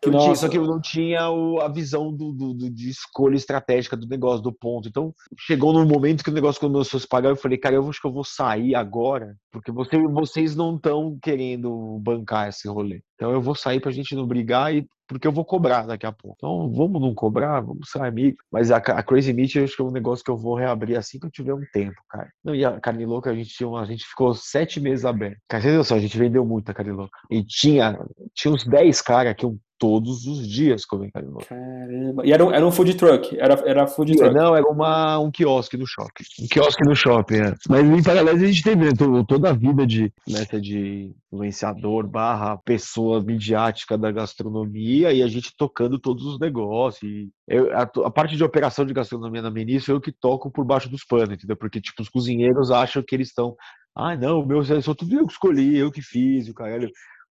[0.00, 3.96] Tinha, só que eu não tinha o, a visão do, do, do, de escolha estratégica
[3.96, 4.88] do negócio, do ponto.
[4.88, 7.88] Então, chegou num momento que o negócio começou a se pagar, eu falei, cara, eu
[7.88, 13.02] acho que eu vou sair agora, porque você, vocês não estão querendo bancar esse rolê.
[13.14, 16.12] Então, eu vou sair pra gente não brigar e porque eu vou cobrar daqui a
[16.12, 16.36] pouco.
[16.38, 18.36] Então, vamos não cobrar, vamos ser amigo.
[18.52, 20.96] Mas a, a, Crazy Meat, eu acho que é um negócio que eu vou reabrir
[20.96, 22.30] assim que eu tiver um tempo, cara.
[22.44, 25.38] Não, e a carne louca, a gente tinha uma, a gente ficou sete meses aberto.
[25.48, 27.18] Cara, você tem noção, a gente vendeu muito a carne louca.
[27.30, 27.98] E tinha,
[28.34, 31.46] tinha uns dez caras que um todos os dias carne louca.
[31.46, 32.26] Caramba.
[32.26, 33.38] E era um, era um food truck?
[33.38, 34.34] Era, era food truck?
[34.34, 36.24] Não, era uma, um quiosque no shopping.
[36.42, 37.54] Um quiosque no shopping, é.
[37.68, 38.90] Mas em paralelo a gente teve né,
[39.26, 45.54] toda a vida de, nessa de influenciador barra pessoa midiática da gastronomia e a gente
[45.56, 47.28] tocando todos os negócios.
[47.46, 50.88] Eu, a, a, parte de operação de gastronomia na Menício eu que toco por baixo
[50.88, 51.56] dos panos, entendeu?
[51.56, 53.56] Porque, tipo, os cozinheiros acham que eles estão
[53.96, 56.88] ah, não, meu, sou tudo eu que escolhi, eu que fiz, o caralho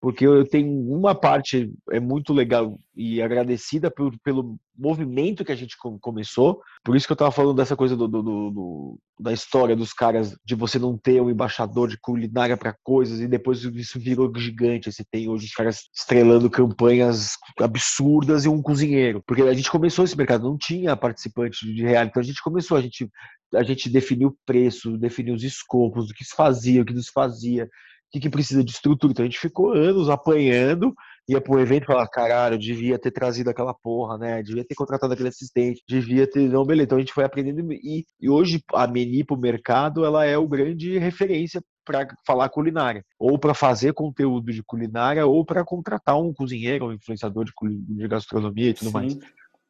[0.05, 5.57] porque eu tenho uma parte é muito legal e agradecida por, pelo movimento que a
[5.57, 6.61] gente começou.
[6.85, 10.37] Por isso que eu estava falando dessa coisa do, do, do, da história dos caras
[10.45, 14.93] de você não ter um embaixador de culinária para coisas e depois isso virou gigante.
[14.93, 20.05] Você tem hoje os caras estrelando campanhas absurdas e um cozinheiro, porque a gente começou
[20.05, 23.09] esse mercado, não tinha participante de reality, então a gente começou, a gente
[23.55, 27.03] a gente definiu o preço, definiu os escopos, o que se fazia, o que não
[27.03, 27.71] se fazia
[28.15, 29.11] que, que precisa de estrutura.
[29.11, 30.95] Então a gente ficou anos apanhando,
[31.29, 34.41] ia pro evento e falava, caralho, devia ter trazido aquela porra, né?
[34.41, 36.49] Devia ter contratado aquele assistente, devia ter.
[36.49, 36.85] Não, beleza.
[36.85, 40.47] Então a gente foi aprendendo e, e hoje a Meni pro mercado ela é o
[40.47, 46.33] grande referência para falar culinária, ou para fazer conteúdo de culinária, ou para contratar um
[46.33, 48.95] cozinheiro, um influenciador de, de gastronomia e tudo Sim.
[48.95, 49.19] mais.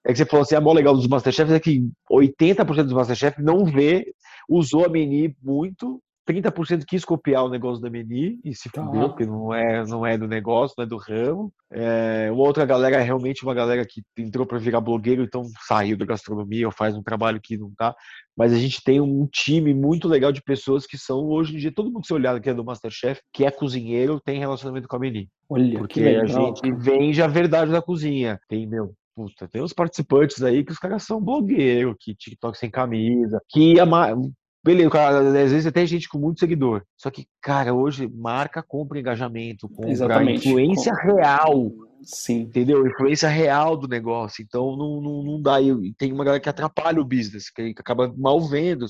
[0.07, 3.43] É que você falou assim, a mó legal dos Masterchefs é que 80% dos Masterchefs
[3.43, 4.15] não vê,
[4.47, 8.85] usou a Meni muito 30% quis copiar o negócio da Meni e se tá.
[8.85, 11.53] fudeu, porque não é, não é do negócio, não é do ramo.
[11.71, 16.07] É, outra galera é realmente uma galera que entrou para virar blogueiro, então saiu da
[16.07, 17.95] gastronomia ou faz um trabalho que não tá.
[18.37, 21.73] Mas a gente tem um time muito legal de pessoas que são, hoje em dia,
[21.73, 24.97] todo mundo que você olhar aqui é do Masterchef, que é cozinheiro, tem relacionamento com
[24.97, 25.29] a Meni.
[25.49, 28.41] Olha, porque a gente vende a verdade da cozinha.
[28.49, 32.69] Tem, meu, Puta, tem uns participantes aí que os caras são blogueiros, que TikTok sem
[32.69, 33.87] camisa, que a,
[34.65, 36.83] Beleza, cara, às vezes até gente com muito seguidor.
[36.97, 40.49] Só que, cara, hoje marca compra engajamento, compra Exatamente.
[40.49, 41.71] influência real.
[42.03, 42.41] Sim.
[42.41, 42.87] Entendeu?
[42.87, 44.43] Influência real do negócio.
[44.43, 45.61] Então não, não, não dá.
[45.61, 48.87] E tem uma galera que atrapalha o business, que acaba mal vendo.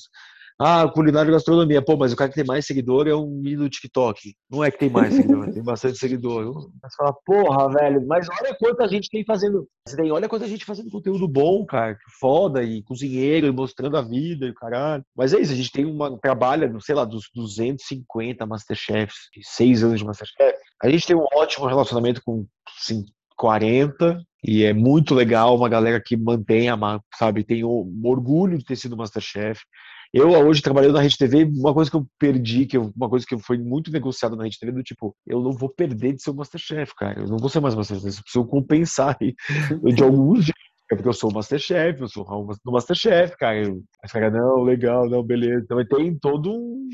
[0.59, 1.83] Ah, culinária e gastronomia.
[1.83, 4.35] Pô, mas o cara que tem mais seguidor é um menino do TikTok.
[4.49, 6.71] Não é que tem mais seguidor, tem bastante seguidor.
[6.81, 9.67] Você fala, porra, velho, mas olha quanta gente tem fazendo.
[9.97, 11.99] Tem, olha quanta gente fazendo conteúdo bom, cara.
[12.21, 15.05] Foda, e cozinheiro, e mostrando a vida, e o caralho.
[15.17, 16.17] Mas é isso, a gente tem uma.
[16.21, 20.57] Trabalha, sei lá, dos 250 Masterchefs, seis anos de Masterchef.
[20.83, 22.47] A gente tem um ótimo relacionamento com
[22.79, 23.05] assim,
[23.37, 26.77] 40, e é muito legal, uma galera que mantém a,
[27.17, 29.61] sabe, tem orgulho de ter sido Masterchef.
[30.15, 33.27] Eu hoje trabalhando na Rede TV, uma coisa que eu perdi, que eu, uma coisa
[33.27, 36.31] que foi muito negociada na Rede TV, do tipo, eu não vou perder de ser
[36.31, 37.23] o Masterchef, cara.
[37.23, 39.19] Eu não vou ser mais Masterchef, eu preciso compensar
[39.93, 40.55] de algum jeito.
[40.93, 43.59] É porque eu sou o Masterchef, eu sou o Masterchef, cara.
[43.59, 45.65] Aí cara, não, legal, não, beleza.
[45.65, 46.89] Então tem todo um,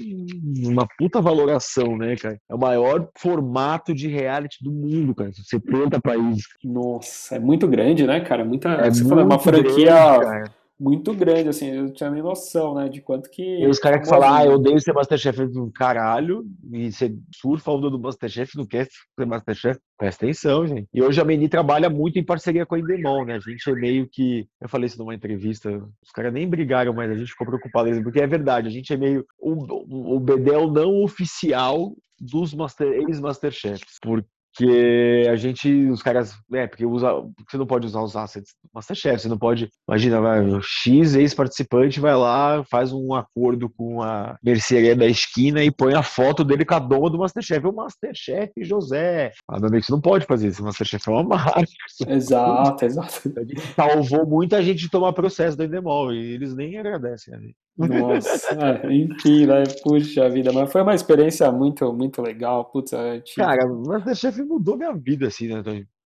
[0.65, 2.39] uma puta valoração, né, cara?
[2.49, 5.31] É o maior formato de reality do mundo, cara.
[5.35, 6.45] 70 países.
[6.65, 8.47] Nossa, é muito grande, né, cara?
[8.47, 10.19] Muita, é você fala, uma franquia.
[10.19, 13.43] Grande, muito grande, assim, eu não tinha nem noção, né, de quanto que...
[13.43, 17.71] E os caras que falam, ah, eu odeio ser Masterchef do caralho, e você surfa
[17.71, 20.89] onda do Masterchef, não quer ser Masterchef, presta atenção, gente.
[20.95, 23.75] E hoje a Meni trabalha muito em parceria com a Endemol, né, a gente é
[23.75, 25.71] meio que, eu falei isso numa entrevista,
[26.03, 28.97] os caras nem brigaram, mas a gente ficou preocupado, porque é verdade, a gente é
[28.97, 36.35] meio o, o Bedel não oficial dos master, ex-Masterchefs, porque que a gente, os caras,
[36.53, 37.13] é, porque usa,
[37.49, 41.15] você não pode usar os assets do Masterchef, você não pode, imagina, vai, o X
[41.15, 46.45] ex-participante vai lá, faz um acordo com a mercearia da esquina e põe a foto
[46.45, 49.33] dele com a doma do Masterchef, o Masterchef José.
[49.49, 51.65] Ah, amigo, você não pode fazer isso, o Masterchef é uma marca.
[52.09, 53.23] Exato, exato.
[53.77, 57.57] Salvou muita gente de tomar processo da Endemol e eles nem agradecem a gente.
[57.89, 59.65] Nossa, enfim, né?
[59.83, 62.65] Puxa vida, mas foi uma experiência muito, muito legal.
[62.67, 63.35] Putz, gente...
[63.35, 65.63] Cara, o Masterchef mudou minha vida, assim, né?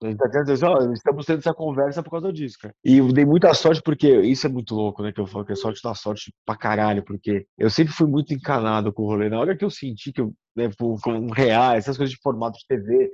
[0.05, 2.75] Então, estamos tendo essa conversa por causa disso, cara.
[2.85, 5.13] E eu dei muita sorte porque isso é muito louco, né?
[5.13, 8.35] Que eu falo que é sorte da sorte pra caralho, porque eu sempre fui muito
[8.35, 9.29] encanado com o rolê.
[9.29, 12.59] Na hora que eu senti que eu, né, com um real, essas coisas de formato
[12.59, 13.11] de TV,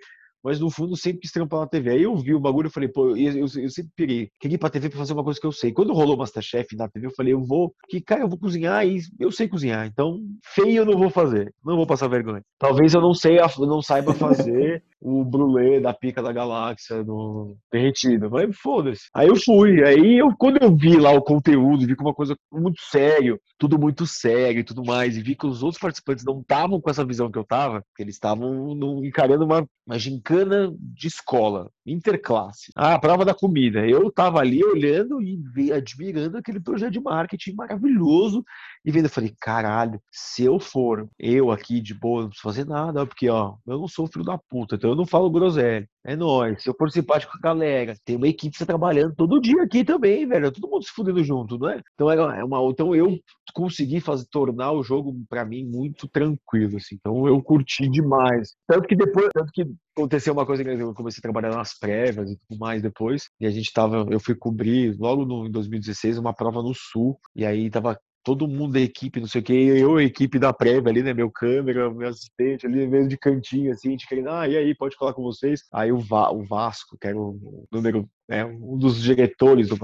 [0.49, 1.91] mas no fundo sempre quis trampar na TV.
[1.91, 4.31] Aí eu vi o bagulho e falei, pô, eu, eu, eu sempre pirei.
[4.41, 5.73] Queria ir pra TV pra fazer uma coisa que eu sei.
[5.73, 8.99] Quando rolou Masterchef na TV, eu falei, eu vou, que cara, eu vou cozinhar e
[9.21, 9.87] eu sei cozinhar.
[9.87, 10.19] Então,
[10.55, 11.53] feio eu não vou fazer.
[11.63, 12.43] Não vou passar vergonha.
[12.59, 18.31] Talvez eu não sei, não saiba fazer o brulé da pica da galáxia no derretido.
[18.31, 19.09] Mas foda-se.
[19.15, 19.83] Aí eu fui.
[19.85, 23.79] Aí eu, quando eu vi lá o conteúdo, vi que uma coisa muito sério, tudo
[23.79, 27.05] muito sério e tudo mais, e vi que os outros participantes não estavam com essa
[27.05, 28.73] visão que eu tava, que eles estavam
[29.05, 32.71] encarando uma, uma gincana de escola, interclasse.
[32.77, 33.87] Ah, a prova da comida.
[33.87, 38.45] Eu tava ali olhando e admirando aquele projeto de marketing maravilhoso
[38.85, 42.65] e vendo, eu falei, caralho, se eu for eu aqui de boa, não preciso fazer
[42.67, 45.89] nada, porque ó, eu não sou filho da puta, então eu não falo groselha.
[46.09, 46.65] É nóis.
[46.65, 49.85] Eu for simpático com a galera, tem uma equipe que tá trabalhando todo dia aqui
[49.85, 50.51] também, velho.
[50.51, 51.83] Todo mundo se fudendo junto, não é?
[51.93, 53.19] Então, é uma, então eu
[53.53, 56.95] consegui fazer, tornar o jogo, para mim, muito tranquilo, assim.
[56.95, 58.55] Então eu curti demais.
[58.67, 62.31] Tanto que depois, tanto que aconteceu uma coisa que eu comecei a trabalhar nas prévias
[62.31, 63.29] e tudo mais depois.
[63.39, 67.19] E a gente tava, eu fui cobrir logo no, em 2016 uma prova no Sul.
[67.37, 70.53] E aí tava todo mundo da equipe, não sei o que, eu, a equipe da
[70.53, 74.29] prévia ali, né, meu câmera, meu assistente ali, mesmo de cantinho, assim, a gente querendo,
[74.29, 75.63] ah, e aí, pode falar com vocês?
[75.73, 79.79] Aí o, Va o Vasco, que era o número, né, um dos diretores do,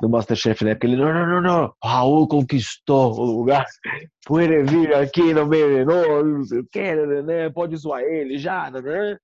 [0.00, 3.66] do Masterchef na época, ele, não, não, não, não, Raul conquistou o lugar,
[4.24, 6.94] pode vir aqui no meio nós, não sei o que,
[7.24, 9.18] né, pode zoar ele já, né,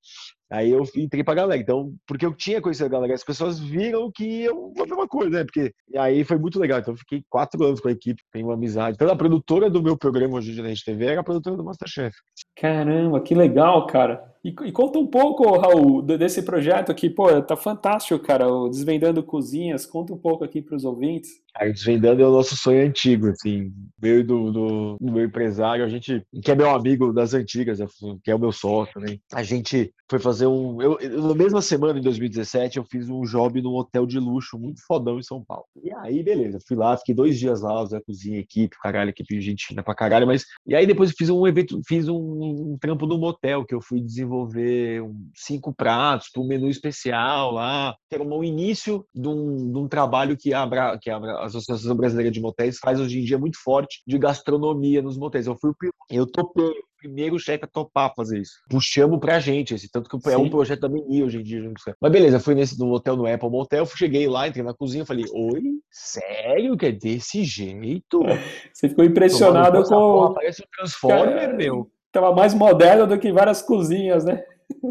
[0.51, 1.61] Aí eu entrei pra galera.
[1.61, 5.39] Então, porque eu tinha conhecido a galera, as pessoas viram que eu a mesma coisa,
[5.39, 5.45] né?
[5.45, 6.79] Porque e aí foi muito legal.
[6.79, 8.95] Então, eu fiquei quatro anos com a equipe, tenho uma amizade.
[8.95, 12.15] Então, a produtora do meu programa hoje na Rede TV era a produtora do Masterchef.
[12.57, 14.23] Caramba, que legal, cara.
[14.45, 19.23] E, e, conta um pouco, Raul, desse projeto aqui, pô, tá fantástico, cara, o Desvendando
[19.23, 19.87] Cozinhas.
[19.87, 21.44] Conta um pouco aqui para os ouvintes.
[21.55, 25.89] A Desvendando é o nosso sonho antigo, assim, meio do, do, do, meu empresário, a
[25.89, 27.79] gente, que é meu amigo das antigas,
[28.23, 29.19] que é o meu sócio, né?
[29.33, 30.83] A gente foi fazer um.
[30.83, 34.81] Eu, na mesma semana, em 2017, eu fiz um job num hotel de luxo muito
[34.87, 35.65] fodão em São Paulo.
[35.83, 39.67] E aí, beleza, fui lá, fiquei dois dias lá, a cozinha, equipe, caralho, equipe gente
[39.67, 40.45] fina pra caralho, mas.
[40.67, 44.01] E aí depois fiz um evento, fiz um, um trampo no motel que eu fui
[44.01, 49.73] desenvolver um, cinco pratos para um menu especial lá, que era um início de um,
[49.73, 51.11] de um trabalho que, a, que
[51.45, 55.47] a Associação Brasileira de Motéis faz hoje em dia muito forte de gastronomia nos motéis.
[55.47, 55.73] Eu fui
[56.11, 58.55] eu topei primeiro chefe a topar fazer isso.
[58.69, 60.35] Puxamos pra gente, esse, tanto que Sim.
[60.35, 61.71] é um projeto da Meni hoje em dia.
[62.01, 65.27] Mas beleza, fui nesse no hotel no Apple Motel, cheguei lá, entrei na cozinha, falei,
[65.33, 68.23] oi, sério que é desse jeito?
[68.73, 69.89] Você ficou impressionado com...
[69.89, 71.53] Porra, parece um Transformer, Cara...
[71.55, 71.91] meu.
[72.11, 74.43] Tava mais moderno do que várias cozinhas, né?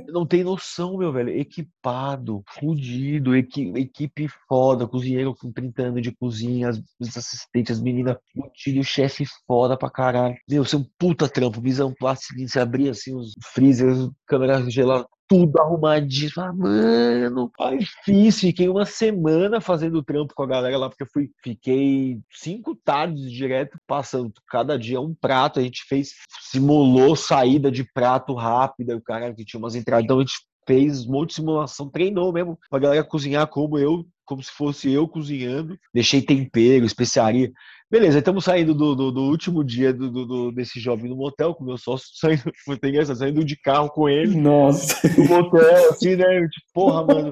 [0.08, 1.30] Não tem noção, meu velho.
[1.30, 8.18] Equipado, fudido, equi equipe foda, cozinheiro com 30 anos de cozinha, os assistentes, as meninas
[8.34, 10.36] fudido, o chefe foda pra caralho.
[10.50, 15.08] Meu, você é um puta trampo, visão plástica, você abria assim os freezers, câmera gelada,
[15.34, 16.32] tudo arrumadinho.
[16.38, 18.50] Ah, mano, é difícil.
[18.50, 23.32] Fiquei uma semana fazendo trampo com a galera lá, porque eu fui, fiquei cinco tardes
[23.32, 25.60] direto passando cada dia um prato.
[25.60, 30.04] A gente fez, simulou saída de prato rápida, o cara que tinha umas entradas.
[30.04, 30.36] Então a gente
[30.68, 34.92] fez um monte de simulação, treinou mesmo pra galera cozinhar como eu, como se fosse
[34.92, 35.78] eu cozinhando.
[35.94, 37.52] Deixei tempero, especiaria.
[37.94, 41.64] Beleza, estamos saindo do, do, do último dia do, do, desse jovem no motel, com
[41.64, 44.36] o meu sócio saindo, foi engraçado, saindo de carro com ele.
[44.36, 45.08] Nossa.
[45.16, 46.26] No motel, assim, né?
[46.48, 47.32] Tipo, porra, mano.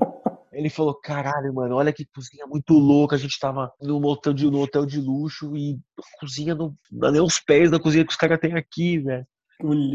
[0.53, 3.15] Ele falou, caralho, mano, olha que cozinha muito louca.
[3.15, 7.09] A gente tava no hotel de, no hotel de luxo e a cozinha não dá
[7.09, 9.25] nem os pés da cozinha que os caras têm aqui, velho.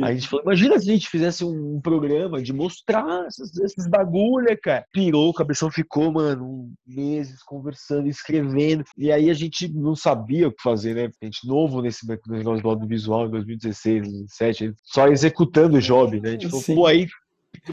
[0.04, 4.46] A gente falou, imagina se a gente fizesse um programa de mostrar esses, esses bagulho,
[4.62, 4.84] cara.
[4.92, 8.84] Pirou, o cabeção ficou, mano, meses conversando, escrevendo.
[8.96, 11.10] E aí a gente não sabia o que fazer, né?
[11.20, 16.30] A gente novo nesse negócio do audiovisual em 2016, 2017, só executando o job, né?
[16.30, 16.74] A gente falou, Sim.
[16.74, 17.06] pô, aí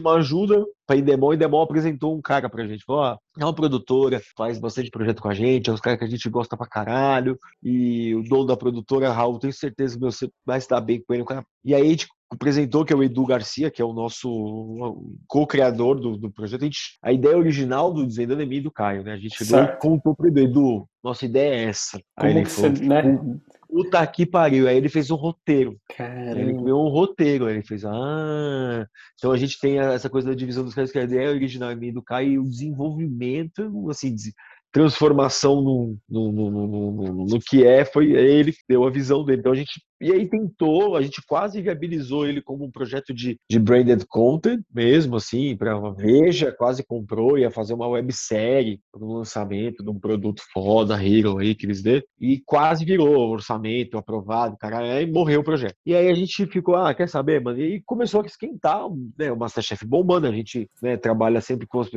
[0.00, 2.84] uma ajuda para Indemol, e Indemol apresentou um cara pra gente.
[2.84, 6.04] Falou, ó, é uma produtora, faz bastante projeto com a gente, é uns caras que
[6.04, 7.38] a gente gosta pra caralho.
[7.62, 11.14] E o dono da produtora, Raul, tenho certeza que você vai se dar bem com
[11.14, 11.24] ele.
[11.64, 15.98] E aí a gente apresentou, que é o Edu Garcia, que é o nosso co-criador
[16.00, 16.62] do, do projeto.
[16.62, 19.12] A, gente, a, ideia original do Desvendando é mim e do Caio, né?
[19.12, 19.74] A gente chegou certo.
[19.74, 22.00] e contou pro Edu, Edu, nossa ideia é essa.
[22.16, 23.02] Como aí ele falou, você, né?
[23.74, 24.68] Puta que pariu.
[24.68, 25.76] Aí ele fez um roteiro.
[25.96, 26.40] Caramba.
[26.40, 27.46] Ele criou um roteiro.
[27.46, 28.86] Aí ele fez, ah.
[29.18, 32.00] Então a gente tem essa coisa da divisão dos caras que ideia original é do
[32.00, 34.14] Caio e o desenvolvimento, assim,
[34.70, 39.40] transformação no, no, no, no, no que é, foi ele que deu a visão dele.
[39.40, 43.38] Então a gente e aí tentou, a gente quase viabilizou ele como um projeto de,
[43.48, 49.18] de branded content mesmo, assim, para Veja, quase comprou, ia fazer uma websérie para o
[49.18, 54.56] lançamento de um produto foda, Hero aí que eles deram, e quase virou orçamento aprovado,
[54.56, 55.76] cara, aí morreu o projeto.
[55.84, 57.60] E aí a gente ficou, ah, quer saber, mano?
[57.60, 58.84] E começou a esquentar,
[59.18, 61.90] né, o Masterchef bombando, a gente né, trabalha sempre com as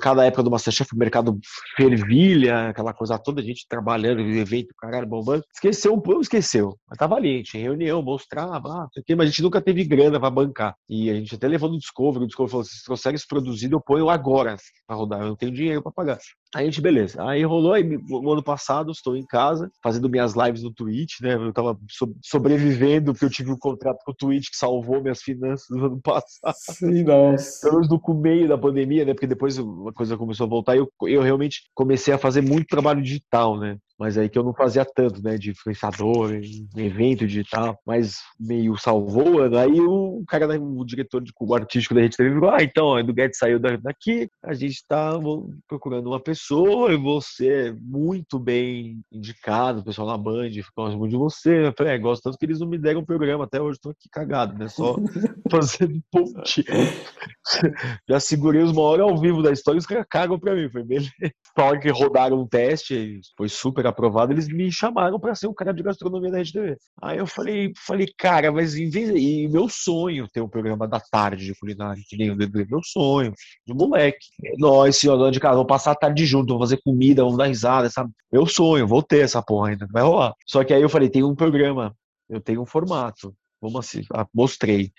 [0.00, 1.38] cada época do Masterchef, o mercado
[1.76, 5.42] fervilha, aquela coisa toda, a gente trabalhando, evento, caralho, bombando.
[5.52, 6.76] Esqueceu um pouco, esqueceu.
[6.88, 10.76] Mas tava ali, reunião, mostrava, ah, mas a gente nunca teve grana para bancar.
[10.88, 13.80] E a gente até levou no Discovery, o Discovery falou: se trouxerem isso produzido, eu
[13.80, 16.18] ponho agora para rodar, eu não tenho dinheiro para pagar.
[16.54, 17.22] Aí a gente, beleza.
[17.26, 21.34] Aí rolou, aí no ano passado, estou em casa, fazendo minhas lives no Twitch, né?
[21.34, 25.20] Eu tava so sobrevivendo, porque eu tive um contrato com o Twitch que salvou minhas
[25.20, 26.54] finanças no ano passado.
[26.56, 27.60] Sim, nossa.
[27.68, 29.12] Pelo menos no meio da pandemia, né?
[29.12, 32.66] Porque depois a coisa começou a voltar e eu, eu realmente comecei a fazer muito
[32.66, 33.76] trabalho digital, né?
[33.98, 36.30] mas aí que eu não fazia tanto, né, de influenciador,
[36.76, 42.16] evento digital, mas meio salvou, aí o cara, o diretor de o artístico da Rede
[42.16, 45.12] TV falou, ah, então, o Edu Guedes saiu daqui, a gente tá
[45.66, 46.37] procurando uma pessoa,
[46.90, 51.74] e você é muito bem indicado, o pessoal na Band gosta muito de você, eu
[51.76, 54.08] falei, é, gosto tanto que eles não me deram o programa, até hoje tô aqui
[54.10, 54.96] cagado, né, só
[55.50, 56.64] fazendo ponte.
[58.08, 61.10] Já segurei os maiores ao vivo da história, os caras cagam pra mim, foi beleza.
[61.58, 65.72] Só que rodaram um teste, foi super aprovado, eles me chamaram para ser o cara
[65.72, 66.76] de gastronomia da Rede TV.
[67.02, 71.00] Aí eu falei, falei, cara, mas em vez e meu sonho ter um programa da
[71.00, 73.32] tarde de culinária, que nem o meu sonho,
[73.66, 74.26] de moleque.
[74.58, 77.90] Nós, senhor, de casa, vamos passar a tarde junto, vamos fazer comida, vamos dar risada,
[77.90, 78.10] sabe?
[78.32, 80.34] Meu sonho, vou ter essa porra ainda, vai rolar.
[80.46, 81.94] Só que aí eu falei, tem um programa,
[82.28, 84.92] eu tenho um formato, vamos assim, ah, mostrei.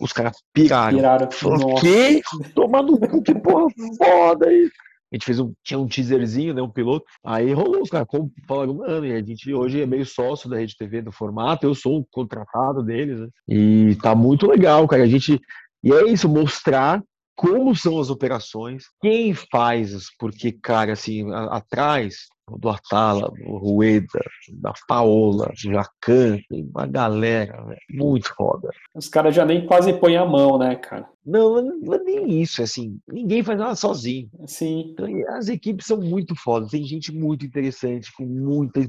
[0.00, 0.96] Os caras piraram.
[0.96, 1.30] Piraram.
[1.30, 2.22] Falou, que?
[2.54, 3.66] Toma no cu, que porra
[3.98, 4.72] foda isso.
[5.12, 7.04] A gente fez um, tinha um teaserzinho, né, um piloto.
[7.24, 8.06] Aí rolou, os caras
[8.46, 11.74] falaram, mano, e a gente hoje é meio sócio da Rede TV do formato, eu
[11.74, 13.28] sou um contratado deles, né?
[13.48, 15.02] E tá muito legal, cara.
[15.02, 15.40] A gente.
[15.82, 17.02] E é isso, mostrar
[17.40, 22.26] como são as operações, quem faz, porque, cara, assim, a, atrás
[22.58, 24.20] do Atala, do Rueda,
[24.60, 28.68] da Paola, do Jacan, tem uma galera, muito foda.
[28.94, 31.08] Os caras já nem quase põem a mão, né, cara?
[31.24, 34.30] Não, não nem isso, assim, ninguém faz nada sozinho.
[34.46, 34.92] Sim.
[34.92, 35.06] Então,
[35.36, 38.80] as equipes são muito fodas, tem gente muito interessante, com muita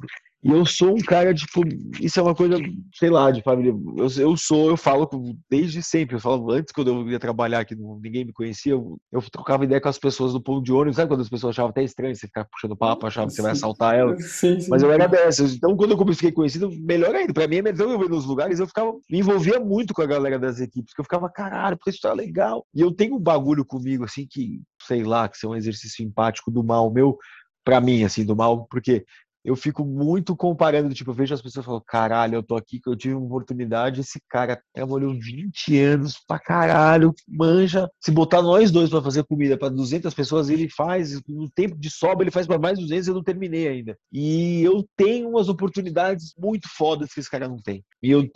[0.43, 1.61] e eu sou um cara, tipo,
[1.99, 2.55] isso é uma coisa,
[2.95, 3.75] sei lá, de família.
[3.95, 5.07] Eu, eu sou, eu falo
[5.47, 6.15] desde sempre.
[6.15, 9.79] Eu falo antes, quando eu ia trabalhar que ninguém me conhecia, eu, eu trocava ideia
[9.79, 10.95] com as pessoas do ponto de ônibus.
[10.95, 13.51] Sabe quando as pessoas achavam até estranho você ficar puxando papo, achavam que você vai
[13.51, 14.17] assaltar ela?
[14.19, 14.69] Sim, sim.
[14.69, 15.53] Mas eu era dessas.
[15.53, 17.33] Então, quando eu comecei conhecido, melhor ainda.
[17.33, 20.07] Pra mim é melhor eu ir nos lugares, eu ficava, me envolvia muito com a
[20.07, 22.65] galera das equipes, que eu ficava, caralho, porque isso tá legal.
[22.73, 26.51] E eu tenho um bagulho comigo, assim, que, sei lá, que é um exercício empático
[26.51, 27.17] do mal meu,
[27.63, 29.05] para mim, assim, do mal, porque
[29.43, 32.89] eu fico muito comparando, tipo, eu vejo as pessoas falando, caralho, eu tô aqui, que
[32.89, 37.89] eu tive uma oportunidade, esse cara trabalhou 20 anos pra caralho, manja.
[37.99, 41.89] Se botar nós dois para fazer comida para 200 pessoas, ele faz, no tempo de
[41.89, 43.97] sobra, ele faz para mais 200 eu não terminei ainda.
[44.11, 47.83] E eu tenho umas oportunidades muito fodas que esse cara não tem.
[48.03, 48.27] E eu,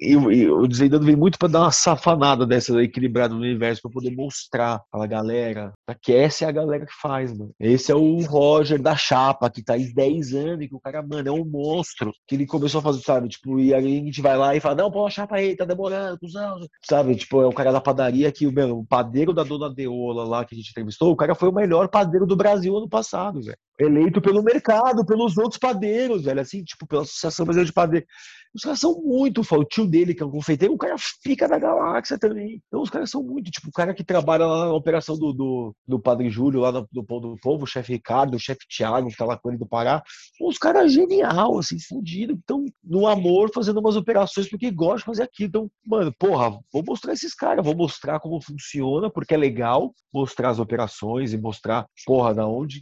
[0.00, 4.10] eu, eu, eu vem muito para dar uma safanada dessa equilibrada no universo, para poder
[4.10, 7.52] mostrar pra galera, que essa é a galera que faz, mano.
[7.58, 11.02] Esse é o Roger da Chapa, que tá aí 10 10 anos que o cara,
[11.02, 12.12] mano, é um monstro.
[12.26, 13.28] Que ele começou a fazer, sabe?
[13.28, 16.18] Tipo, e aí a gente vai lá e fala, não, pô, chapa aí, tá demorando,
[16.18, 16.58] cuzão.
[16.84, 17.16] Sabe?
[17.16, 20.54] Tipo, é o cara da padaria que, meu, o padeiro da dona Deola lá que
[20.54, 23.58] a gente entrevistou, o cara foi o melhor padeiro do Brasil ano passado, velho.
[23.80, 28.08] Eleito pelo mercado, pelos outros padeiros, velho, assim, tipo, pela Associação Brasileira de Padeiros.
[28.52, 31.58] Os caras são muito, o tio dele, que é um confeiteiro, o cara fica da
[31.58, 32.60] galáxia também.
[32.66, 35.76] Então os caras são muito, tipo, o cara que trabalha lá na operação do, do,
[35.86, 39.08] do Padre Júlio, lá no, do Pão do Povo, o chefe Ricardo, o chefe Tiago,
[39.08, 40.02] que tá lá com ele do Pará.
[40.40, 42.32] Os caras genial, assim, fudido.
[42.32, 45.48] Então, no amor, fazendo umas operações porque gostam de fazer aquilo.
[45.48, 50.50] Então, mano, porra, vou mostrar esses caras, vou mostrar como funciona, porque é legal mostrar
[50.50, 52.80] as operações e mostrar, porra, da onde.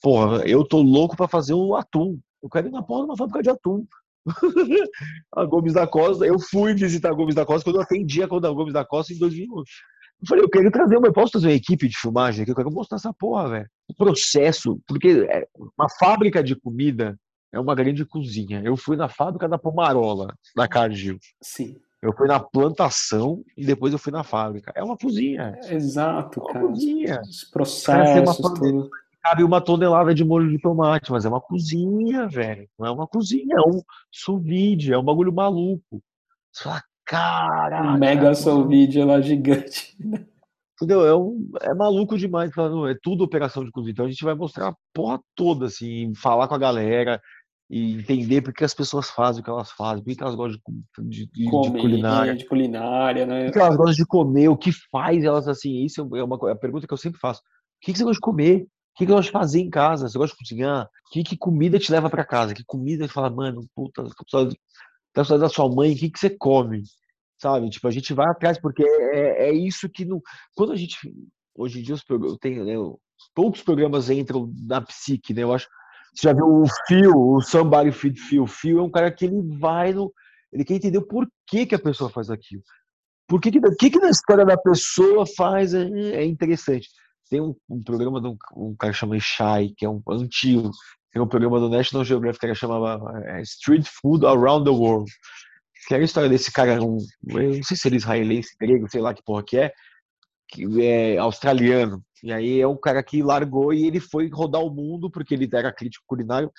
[0.00, 2.18] Porra, eu tô louco para fazer o atum.
[2.42, 3.84] Eu quero ir na porra de uma fábrica de atum.
[5.34, 6.26] a Gomes da Costa.
[6.26, 9.12] Eu fui visitar a Gomes da Costa quando eu atendia com a Gomes da Costa
[9.12, 9.58] em 2001.
[9.58, 9.64] Eu
[10.28, 12.70] falei, eu quero trazer uma, eu posso trazer uma equipe de filmagem aqui, eu quero
[12.70, 13.68] mostrar essa porra, velho.
[13.88, 15.46] O processo, porque é,
[15.78, 17.18] uma fábrica de comida
[17.52, 18.60] é uma grande cozinha.
[18.62, 21.18] Eu fui na fábrica da Pomarola, da Cargill.
[21.42, 21.76] Sim.
[22.02, 24.72] Eu fui na plantação e depois eu fui na fábrica.
[24.74, 25.58] É uma cozinha.
[25.64, 26.66] É, exato, é cara.
[26.66, 27.20] Cozinha.
[27.22, 28.90] Os processos, uma tudo
[29.22, 32.68] cabe uma tonelada de molho de tomate, mas é uma cozinha, velho.
[32.78, 36.02] Não é uma cozinha, é um sous vide, é um bagulho maluco.
[36.52, 37.94] Você fala, cara.
[37.94, 39.96] Um mega sous vide lá gigante.
[40.74, 41.06] Entendeu?
[41.06, 42.50] É, um, é maluco demais.
[42.88, 43.92] É tudo operação de cozinha.
[43.92, 47.20] Então a gente vai mostrar a porra toda, assim, falar com a galera
[47.68, 50.60] e entender por que as pessoas fazem o que elas fazem, por que elas gostam
[50.98, 52.34] de, de, Comer, de culinária.
[52.34, 53.44] De culinária, né?
[53.44, 55.84] Por que elas gostam de comer, o que faz elas assim.
[55.84, 57.40] Isso é uma é a pergunta que eu sempre faço.
[57.40, 57.44] O
[57.82, 58.66] que, que você gosta de comer?
[59.00, 60.08] O que, que você gosta de fazer em casa?
[60.08, 60.86] Você gosta de cozinhar?
[61.10, 62.52] Que, que comida te leva para casa?
[62.52, 64.04] Que comida você fala, mano, puta,
[65.14, 66.82] tá da sua mãe, o que, que você come?
[67.40, 67.70] Sabe?
[67.70, 70.20] Tipo, a gente vai atrás, porque é, é isso que não.
[70.54, 70.98] Quando a gente.
[71.54, 72.74] Hoje em dia, programas, tem, né,
[73.34, 75.44] poucos programas entram na psique, né?
[75.44, 75.66] Eu acho.
[76.14, 78.42] Você já viu o Phil, o Somebody Feed Phil.
[78.42, 80.12] O Phil é um cara que ele vai no.
[80.52, 82.62] Ele quer entender por que, que a pessoa faz aquilo.
[83.26, 86.90] Por que, que, que, que na história da pessoa faz é, é interessante.
[87.30, 90.70] Tem um, um programa de um, um, cara que chama Shai, que é um antigo.
[91.12, 95.10] Tem um programa do National Geographic que chamava é, Street Food Around the World.
[95.86, 98.90] Que era a história desse cara, um, eu não sei se ele é israelense, grego,
[98.90, 99.72] sei lá que porra que é,
[100.48, 102.02] que é australiano.
[102.22, 105.48] E aí é um cara que largou e ele foi rodar o mundo, porque ele
[105.52, 106.50] era crítico culinário.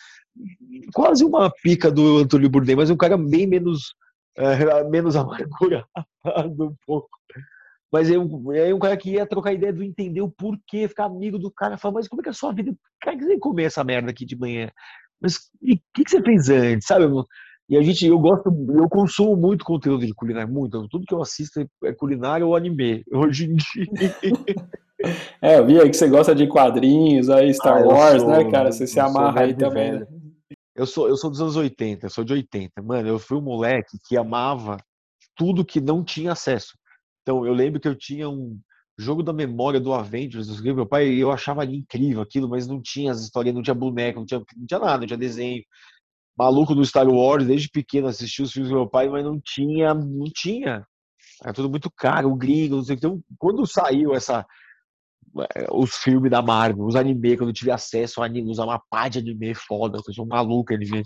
[0.94, 3.94] Quase uma pica do Antônio Bourdain, mas um cara bem menos,
[4.38, 5.86] é, menos amargurado
[6.60, 7.10] um pouco.
[7.92, 11.06] Mas é um, é um cara que ia trocar ideia do entender o porquê, ficar
[11.06, 12.74] amigo do cara, falar, mas como é que é a sua vida?
[13.02, 14.70] Cara, que você comer essa merda aqui de manhã?
[15.20, 17.06] Mas o que, que você fez antes, sabe?
[17.70, 20.88] E a gente, eu gosto, eu consumo muito conteúdo de culinária, muito.
[20.88, 23.86] Tudo que eu assisto é culinária ou anime, hoje em dia.
[25.42, 28.52] É, eu vi aí que você gosta de quadrinhos, aí Star ah, Wars, sou, né,
[28.52, 28.72] cara?
[28.72, 30.06] Você se amarra aí também, né?
[30.76, 32.82] Eu sou, eu sou dos anos 80, eu sou de 80.
[32.84, 34.78] Mano, eu fui um moleque que amava
[35.36, 36.78] tudo que não tinha acesso.
[37.22, 38.60] Então, eu lembro que eu tinha um
[38.98, 43.12] jogo da memória do Avengers, dos meu pai, eu achava incrível aquilo, mas não tinha
[43.12, 45.64] as histórias, não tinha boneco, não tinha, não tinha nada, não tinha desenho.
[46.38, 49.94] Maluco do Star Wars, desde pequeno assistia os filmes do meu pai, mas não tinha,
[49.94, 50.86] não tinha.
[51.44, 53.06] Era tudo muito caro, o gringo, não sei o que.
[53.06, 54.46] Então, quando saiu essa
[55.56, 58.82] eh, os filmes da Marvel, os anime, quando eu tive acesso a anime, usar uma
[58.90, 61.04] pá de anime foda, eu sou um maluco anime.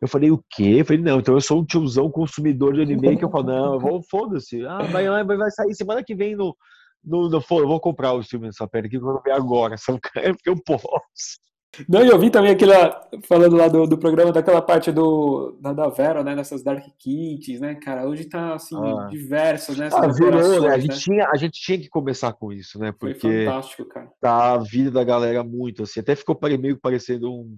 [0.00, 0.76] Eu falei, o quê?
[0.78, 3.74] Eu falei, não, então eu sou um tiozão consumidor de anime que eu falo, não,
[3.74, 4.64] eu vou, foda-se.
[4.66, 6.56] Ah, vai, vai, vai sair semana que vem no.
[7.04, 9.76] no, no eu vou comprar os filmes dessa pera aqui que eu vou ver agora,
[9.76, 11.42] só porque eu posso.
[11.88, 15.72] Não, e eu vi também aquela, falando lá do, do programa, daquela parte do, da,
[15.72, 19.06] da Vera, né, nessas Dark Kits, né, cara, hoje tá, assim, ah.
[19.10, 20.68] diversos, né, ah, virou, né?
[20.68, 20.96] A, gente né?
[20.98, 24.10] Tinha, a gente tinha que começar com isso, né, porque Foi fantástico, cara.
[24.20, 27.56] tá a vida da galera muito, assim, até ficou meio parecendo um,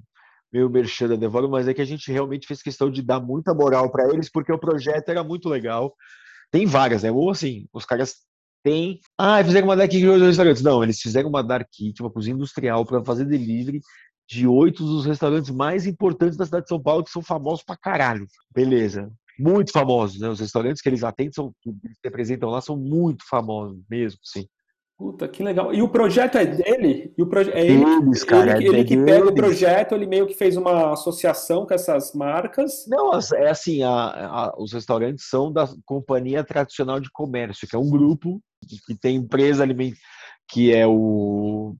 [0.54, 3.52] meio merchan da Devoro, mas é que a gente realmente fez questão de dar muita
[3.52, 5.92] moral para eles, porque o projeto era muito legal.
[6.52, 7.10] Tem várias, né?
[7.10, 8.18] Ou assim, os caras
[8.62, 9.00] têm.
[9.18, 10.62] Ah, fizeram uma dark kit restaurantes.
[10.62, 13.80] Não, eles fizeram uma dark kit, uma cozinha industrial, para fazer delivery
[14.28, 17.76] de oito dos restaurantes mais importantes da cidade de São Paulo, que são famosos pra
[17.76, 18.24] caralho.
[18.54, 19.10] Beleza.
[19.36, 20.28] Muito famosos, né?
[20.28, 24.46] Os restaurantes que eles atendem, são, que eles representam lá, são muito famosos mesmo, sim.
[24.96, 25.74] Puta, que legal.
[25.74, 27.12] E o projeto é dele?
[27.18, 30.06] E o proje é ele, Eles, cara, ele, é ele que pega o projeto, ele
[30.06, 32.84] meio que fez uma associação com essas marcas.
[32.86, 37.78] Não, é assim, a, a, os restaurantes são da Companhia Tradicional de Comércio, que é
[37.78, 38.40] um grupo
[38.86, 39.98] que tem empresa alimentar,
[40.48, 41.74] que é o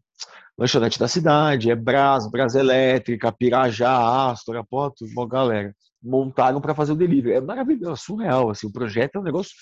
[0.58, 5.72] Lanchonete da Cidade, é Brás, Brás Elétrica, Pirajá, Astor, a porra, uma galera.
[6.02, 7.36] Montaram para fazer o delivery.
[7.36, 9.52] É maravilhoso, é surreal, assim, o projeto é um negócio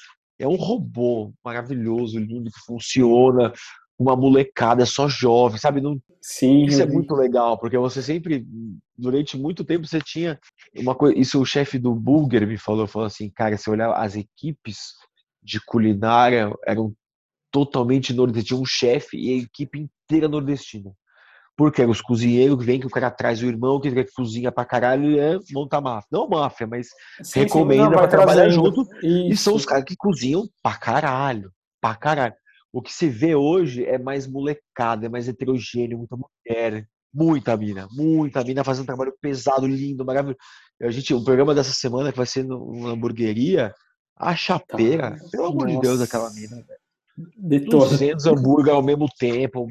[0.43, 3.53] é um robô maravilhoso, lindo, que funciona,
[3.99, 5.80] uma molecada só jovem, sabe?
[5.80, 6.01] Não...
[6.20, 6.64] Sim.
[6.64, 8.47] Isso é muito legal, porque você sempre,
[8.97, 10.38] durante muito tempo, você tinha
[10.76, 11.18] uma coisa.
[11.18, 14.95] Isso o chefe do Burger me falou, falou assim, cara, se olhar as equipes
[15.43, 16.95] de culinária eram
[17.51, 20.93] totalmente nordestinas, tinha um chefe e a equipe inteira nordestina.
[21.57, 25.11] Porque os cozinheiros que vêm, que o cara traz o irmão, que cozinha pra caralho
[25.11, 26.09] e é monta máfia.
[26.11, 26.89] Não máfia, mas
[27.23, 28.83] sim, recomenda sim, não, pra trabalhar junto.
[29.03, 29.33] Isso.
[29.33, 31.53] E são os caras que cozinham pra caralho.
[31.81, 32.35] Pra caralho.
[32.73, 37.87] O que se vê hoje é mais molecada, é mais heterogêneo, muita mulher, muita mina,
[37.93, 40.39] muita mina fazendo um trabalho pesado, lindo, maravilhoso.
[40.81, 43.75] A gente, o programa dessa semana que vai ser numa hamburgueria,
[44.17, 45.29] a chapeira, tá.
[45.31, 46.81] pelo amor de Deus, aquela mina, velho.
[47.69, 49.69] 200 hambúrguer ao mesmo tempo,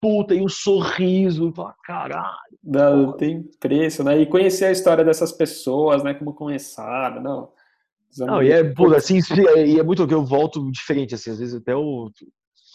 [0.00, 2.58] puta, e um sorriso, fala, caralho.
[2.62, 4.20] Não, tem preço, né?
[4.20, 6.14] E conhecer a história dessas pessoas, né?
[6.14, 7.52] Como começaram, não.
[8.18, 9.20] Não, e é, puta, assim,
[9.56, 12.10] e é muito que eu volto diferente, assim, às vezes até o.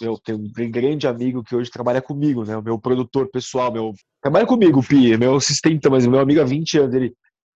[0.01, 2.55] Eu tenho um grande amigo que hoje trabalha comigo, né?
[2.57, 3.93] O meu produtor pessoal, meu.
[4.21, 6.95] Trabalha comigo, o Pi, meu assistente, mas meu amigo há 20 anos.
[6.95, 7.09] Ele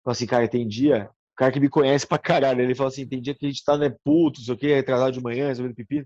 [0.04, 1.10] fala assim, cara, tem dia.
[1.34, 3.64] O cara que me conhece pra caralho, ele fala assim: tem dia que a gente
[3.64, 6.06] tá, né, puto, não sei o quê, atrasado de manhã, resolvendo pipi.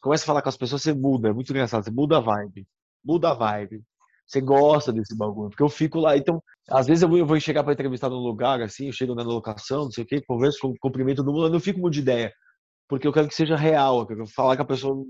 [0.00, 2.66] Começa a falar com as pessoas, você muda, é muito engraçado, você muda a vibe
[3.04, 3.82] muda a vibe.
[4.26, 5.50] Você gosta desse bagulho.
[5.50, 6.16] Porque eu fico lá.
[6.16, 9.84] Então, às vezes eu vou, chegar para entrevistar num lugar, assim, eu chego na locação,
[9.84, 12.32] não sei o quê, converso, cumprimento todo mundo, eu não fico muito de ideia.
[12.88, 15.04] Porque eu quero que seja real, eu quero falar com a pessoa.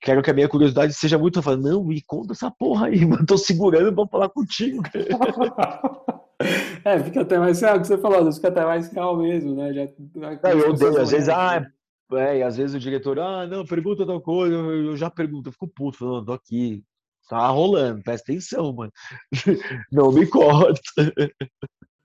[0.00, 1.38] Quero que a minha curiosidade seja muito.
[1.38, 3.26] Eu falo, não, me conta essa porra aí, mano.
[3.26, 4.82] Tô segurando pra falar contigo.
[6.84, 9.72] é, fica até mais real, o que você falou, fica até mais real mesmo, né?
[9.72, 11.64] Já, não, eu odeio, às vezes, ah,
[12.12, 15.52] é, e às vezes o diretor, ah, não, pergunta tal coisa, eu já pergunto, eu
[15.52, 16.84] fico puto, falando, tô aqui,
[17.28, 18.92] Tá rolando, presta atenção, mano.
[19.92, 20.80] Não me corta.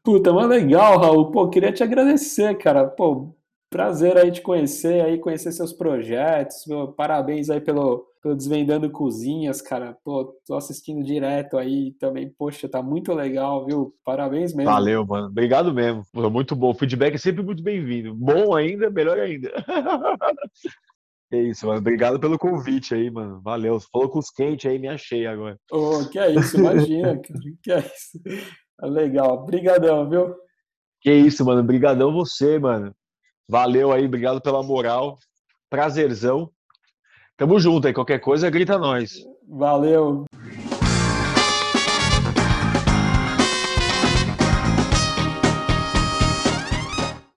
[0.03, 1.31] Puta, mas legal, Raul.
[1.31, 2.85] Pô, queria te agradecer, cara.
[2.85, 3.33] Pô,
[3.69, 6.65] prazer aí te conhecer, aí conhecer seus projetos.
[6.67, 9.97] Meu, parabéns aí pelo, pelo Desvendando Cozinhas, cara.
[10.01, 12.33] Pô, tô assistindo direto aí também.
[12.37, 13.93] Poxa, tá muito legal, viu?
[14.05, 14.71] Parabéns mesmo.
[14.71, 15.27] Valeu, mano.
[15.27, 16.05] Obrigado mesmo.
[16.13, 16.71] Muito bom.
[16.71, 18.15] O feedback é sempre muito bem-vindo.
[18.15, 19.51] Bom ainda, melhor ainda.
[21.31, 21.79] É isso, mano.
[21.79, 23.41] Obrigado pelo convite aí, mano.
[23.41, 23.79] Valeu.
[23.79, 25.57] Você falou com os quentes aí, me achei agora.
[25.71, 27.19] Oh, que é isso, imagina.
[27.63, 28.21] que é isso.
[28.79, 29.39] É legal.
[29.39, 30.35] Obrigadão, viu?
[31.01, 31.61] Que isso, mano.
[31.61, 32.93] Obrigadão você, mano.
[33.49, 35.17] Valeu aí, obrigado pela moral.
[35.71, 36.51] Prazerzão.
[37.37, 37.93] Tamo junto aí.
[37.93, 39.25] Qualquer coisa, grita nós.
[39.47, 40.25] Valeu.